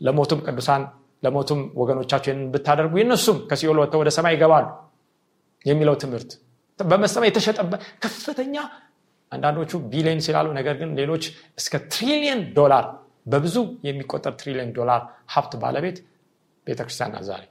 ለሞቱም 0.00 0.40
ቅዱሳን 0.46 0.82
ለሞቱም 1.22 1.60
ወገኖቻቸው 1.80 2.30
ይህንን 2.30 2.46
ብታደርጉ 2.52 2.94
ይነሱም 3.02 3.38
ከሲኦል 3.48 3.78
ወጥተው 3.82 4.00
ወደ 4.02 4.10
ሰማይ 4.16 4.34
ይገባሉ 4.36 4.66
የሚለው 5.64 5.96
ትምህርት። 6.02 6.30
በመሰማ 6.80 7.24
የተሸጠበት 7.28 7.80
ከፍተኛ 8.04 8.54
አንዳንዶቹ 9.32 9.72
ቢሊዮን 9.90 10.20
ሲላሉ 10.26 10.46
ነገር 10.58 10.74
ግን 10.80 10.90
ሌሎች 11.00 11.24
እስከ 11.58 11.74
ትሪሊየን 11.92 12.40
ዶላር 12.56 12.84
በብዙ 13.26 13.56
የሚቆጠር 13.86 14.32
ትሪሊየን 14.40 14.70
ዶላር 14.78 15.02
ሀብት 15.34 15.52
ባለቤት 15.62 15.98
ቤተክርስቲያን 16.70 17.12
ዛሬ። 17.28 17.44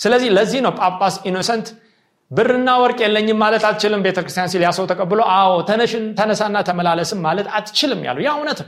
ስለዚህ 0.00 0.30
ለዚህ 0.36 0.60
ነው 0.66 0.72
ጳጳስ 0.80 1.14
ኢኖሰንት 1.28 1.68
ብርና 2.30 2.70
ወርቅ 2.82 2.98
የለኝም 3.04 3.38
ማለት 3.42 3.62
አትችልም 3.68 4.02
ቤተክርስቲያን 4.06 4.50
ሲል 4.52 4.62
ያ 4.66 4.74
ሰው 4.74 4.84
ተቀብሎ 4.90 5.20
አዎ 5.36 5.52
ተነሳና 6.18 6.58
ተመላለስም 6.68 7.20
ማለት 7.26 7.46
አትችልም 7.56 8.00
ያሉ። 8.08 8.18
ያ 8.26 8.32
እውነት 8.36 8.60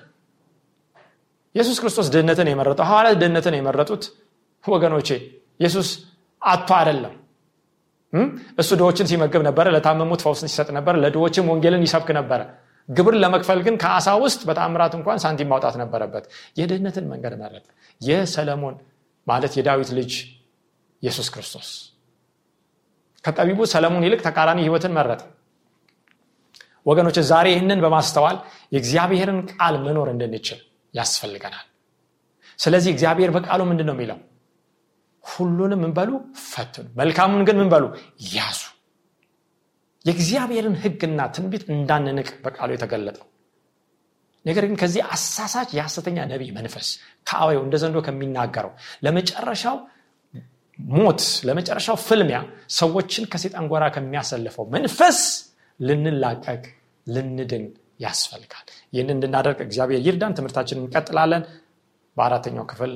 ኢየሱስ 1.55 1.77
ክርስቶስ 1.83 2.07
ድህነትን 2.15 2.49
የመረጠው 2.51 2.87
ሐዋርያት 2.91 3.17
ድህነትን 3.23 3.55
የመረጡት 3.59 4.05
ወገኖቼ 4.65 5.09
ኢየሱስ 5.61 5.89
አጥቶ 6.43 6.69
አይደለም። 6.79 7.15
እሱ 8.61 8.71
ድሆችን 8.81 9.07
ሲመግብ 9.11 9.43
ነበረ 9.49 9.67
ለታመሙት 9.75 10.21
ፈውስን 10.25 10.49
ሲሰጥ 10.51 10.69
ነበር 10.77 10.95
ለድሆችም 11.03 11.47
ወንጌልን 11.53 11.85
ይሰብክ 11.87 12.09
ነበረ። 12.19 12.41
ግብር 12.89 13.15
ለመክፈል 13.23 13.61
ግን 13.67 13.75
ከአሳ 13.83 14.09
ውስጥ 14.23 14.41
በጣምራት 14.49 14.95
እንኳን 14.99 15.19
ሳንቲም 15.25 15.49
ማውጣት 15.53 15.77
ነበረበት። 15.83 16.25
የድህነትን 16.59 17.05
መንገድ 17.13 17.35
መረጥ 17.43 17.65
የሰለሞን 18.01 18.75
ማለት 19.27 19.53
የዳዊት 19.59 19.91
ልጅ 19.99 20.13
ኢየሱስ 21.03 21.29
ክርስቶስ። 21.35 21.69
ከጠቢቡ 23.25 23.61
ሰለሞን 23.73 24.05
ይልቅ 24.07 24.21
ተቃራኒ 24.27 24.59
ህይወትን 24.67 24.93
መረጠ። 24.97 25.23
ወገኖች 26.87 27.17
ዛሬ 27.31 27.47
ይህንን 27.55 27.81
በማስተዋል 27.85 28.37
የእግዚአብሔርን 28.75 29.39
ቃል 29.53 29.75
መኖር 29.85 30.09
እንድንችል 30.13 30.61
ያስፈልገናል። 30.95 31.67
ስለዚህ 32.59 32.91
እግዚአብሔር 32.95 33.31
በቃሉ 33.31 33.61
ምንድን 33.71 33.87
ነው 33.89 33.95
የሚለው? 33.97 34.19
ሁሉንም 35.25 35.81
ምንበሉ 35.85 36.11
ፈትኑ። 36.47 36.87
መልካሙን 36.97 37.43
ግን 37.49 37.57
ምንበሉ 37.61 37.85
ያዙ። 38.35 38.61
የእግዚአብሔርን 40.05 40.77
ህግና 40.83 41.21
ትንቢት 41.35 41.65
እንዳንንቅ 41.73 42.29
በቃሉ 42.45 42.71
የተገለጠው 42.75 43.27
ነገር 44.45 44.65
ግን 44.69 44.77
ከዚህ 44.81 45.03
አሳሳች 45.15 45.71
የሐሰተኛ 45.77 46.19
ነቢይ 46.31 46.51
መንፈስ 46.57 46.89
ከአወው 47.27 47.61
እንደ 47.67 47.77
ዘንዶ 47.83 47.99
ከሚናገረው 48.07 48.73
ለመጨረሻው 49.07 49.77
ሞት 50.79 51.23
ለመጨረሻው 51.49 51.97
ፍልሚያ 52.05 52.39
ሰዎችን 52.77 53.25
ከሴጣን 53.33 53.67
ጎራ 53.73 53.85
ከሚያሰልፈው 53.97 54.65
መንፈስ 54.75 55.19
ልንላቀቅ 55.81 56.63
ልንድን 57.07 57.65
ያስፈልጋል። 58.03 58.67
ይህን 58.95 59.11
እንድናደርግ 59.15 59.59
እግዚአብሔር 59.67 60.01
ይርዳን። 60.07 60.37
ትምህርታችን 60.39 60.81
እንቀጥላለን። 60.83 61.43
በአራተኛው 62.17 62.65
ክፍል 62.73 62.93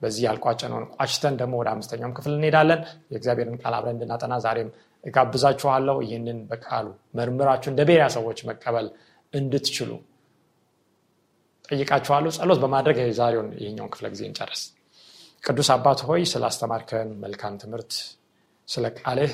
በዚህ 0.00 0.22
ያልቋጨነውን 0.26 0.84
ቋጭተን 0.94 1.34
ደግሞ 1.40 1.54
ወደ 1.60 1.68
አምስተኛውም 1.74 2.14
ክፍል 2.18 2.32
እንሄዳለን። 2.36 2.80
የእግዚአብሔርን 3.12 3.56
ቃል 3.62 3.74
አብረን 3.78 3.96
እንድናጠና 3.96 4.34
ዛሬም 4.44 4.68
እጋብዛችኋለሁ። 5.04 5.96
ይህንን 6.06 6.38
በቃሉ 6.50 6.86
መርምራችሁ 7.14 7.70
እንደ 7.72 7.82
ቤሪያ 7.90 8.06
ሰዎች 8.16 8.38
መቀበል 8.50 8.88
እንድትችሉ 9.32 9.90
ጠይቃችኋለሁ 11.68 12.30
ጸሎት 12.36 12.58
በማድረግ 12.62 12.96
የዛሬውን 13.02 13.48
ይህኛውን 13.60 13.90
ክፍለ 13.94 14.06
ጊዜ 14.14 14.22
እንጨረስ 14.28 14.62
ቅዱስ 15.44 15.68
አባት 15.74 16.00
ሆይ 16.08 16.22
ስላስተማርከን 16.32 17.10
መልካም 17.24 17.54
ትምህርት 17.62 17.92
ስለ 18.68 18.86
ቃልህ 18.98 19.32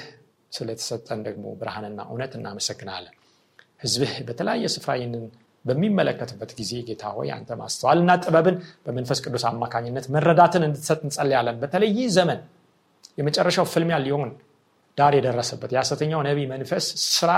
ስለተሰጠን 0.52 1.20
ደግሞ 1.26 1.44
ብርሃንና 1.60 2.00
እውነት 2.10 2.32
እናመሰግናለን። 2.38 3.14
ህዝብህ 3.82 4.12
በተለያየ 4.26 4.66
ስፍራ 4.74 4.90
ይህንን 4.98 5.24
በሚመለከትበት 5.64 6.50
ጊዜ 6.58 6.72
ጌታ 6.88 7.04
ሆይ 7.16 7.28
አንተ 7.36 7.50
ማስተዋልና 7.60 8.10
ጥበብን 8.24 8.56
በመንፈስ 8.86 9.18
ቅዱስ 9.24 9.44
አማካኝነት 9.50 10.06
መረዳትን 10.14 10.64
እንድትሰጥ 10.68 11.00
እንጸልያለን። 11.06 11.56
በተለይ 11.62 11.98
ዘመን 12.16 12.40
የመጨረሻው 13.18 13.66
ፍልሚያ 13.72 13.96
ሊሆን 14.04 14.30
ዳር 14.98 15.12
የደረሰበት 15.18 15.70
የሐሰተኛው 15.74 16.20
ነቢይ 16.28 16.46
መንፈስ 16.52 16.86
ስራ 17.10 17.30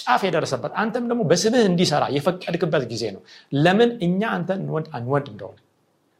ጫፍ 0.00 0.22
የደረሰበት 0.26 0.72
አንተም 0.80 1.04
ደግሞ 1.10 1.22
በስምህ 1.30 1.64
እንዲሰራ 1.68 2.04
የፈቀድክበት 2.16 2.84
ጊዜ 2.92 3.04
ነው። 3.14 3.22
ለምን 3.58 3.90
እኛ 4.06 4.20
አንተ 4.36 4.50
እንወድ 4.58 4.86
አንወድ 4.98 5.26
እንደሆነ 5.32 5.58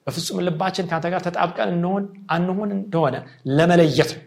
በፍጹም 0.07 0.41
ልባችን 0.47 0.89
ከአንተ 0.91 1.07
ጋር 1.13 1.23
ተጣብቀን 1.27 1.71
እንሆን 1.75 2.05
አንሆን 2.35 2.71
እንደሆነ 2.77 3.17
ለመለየት 3.59 4.13
ነው። 4.17 4.25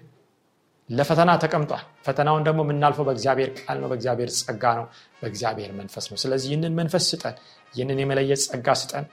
ለፈተና 0.89 1.31
ተቀምጧል። 1.41 1.83
ፈተናውን 2.05 2.45
ደግሞ 2.47 2.61
የምናልፈው 2.65 3.05
በእግዚአብሔር 3.07 3.49
ቃል 3.59 3.77
ነው 3.81 3.89
በእግዚአብሔር 3.91 4.29
ጸጋ 4.39 4.73
ነው 4.79 4.85
በእግዚአብሔር 5.21 5.71
መንፈስ 5.79 6.07
ነው። 6.11 6.19
ስለዚህ 6.23 6.49
ይህንን 6.51 6.75
መንፈስ 6.79 7.07
ስጠን 7.11 7.35
ይህንን 7.73 8.01
የመለየት 8.03 8.41
ጸጋ 8.47 8.75
ስጠን። 8.81 9.07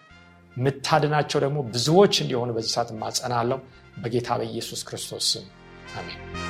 ምታድናቸው 0.56 1.40
ደግሞ 1.44 1.58
ብዙዎች 1.72 2.14
እንዲሆኑ 2.24 2.50
በዚህ 2.56 2.72
ሰዓት 2.76 2.90
ማጸናለው 3.02 3.60
በጌታ 3.96 4.38
በኢየሱስ 4.40 4.82
ክርስቶስ 4.88 5.28
ስም 5.32 5.46
አሜን 5.94 6.49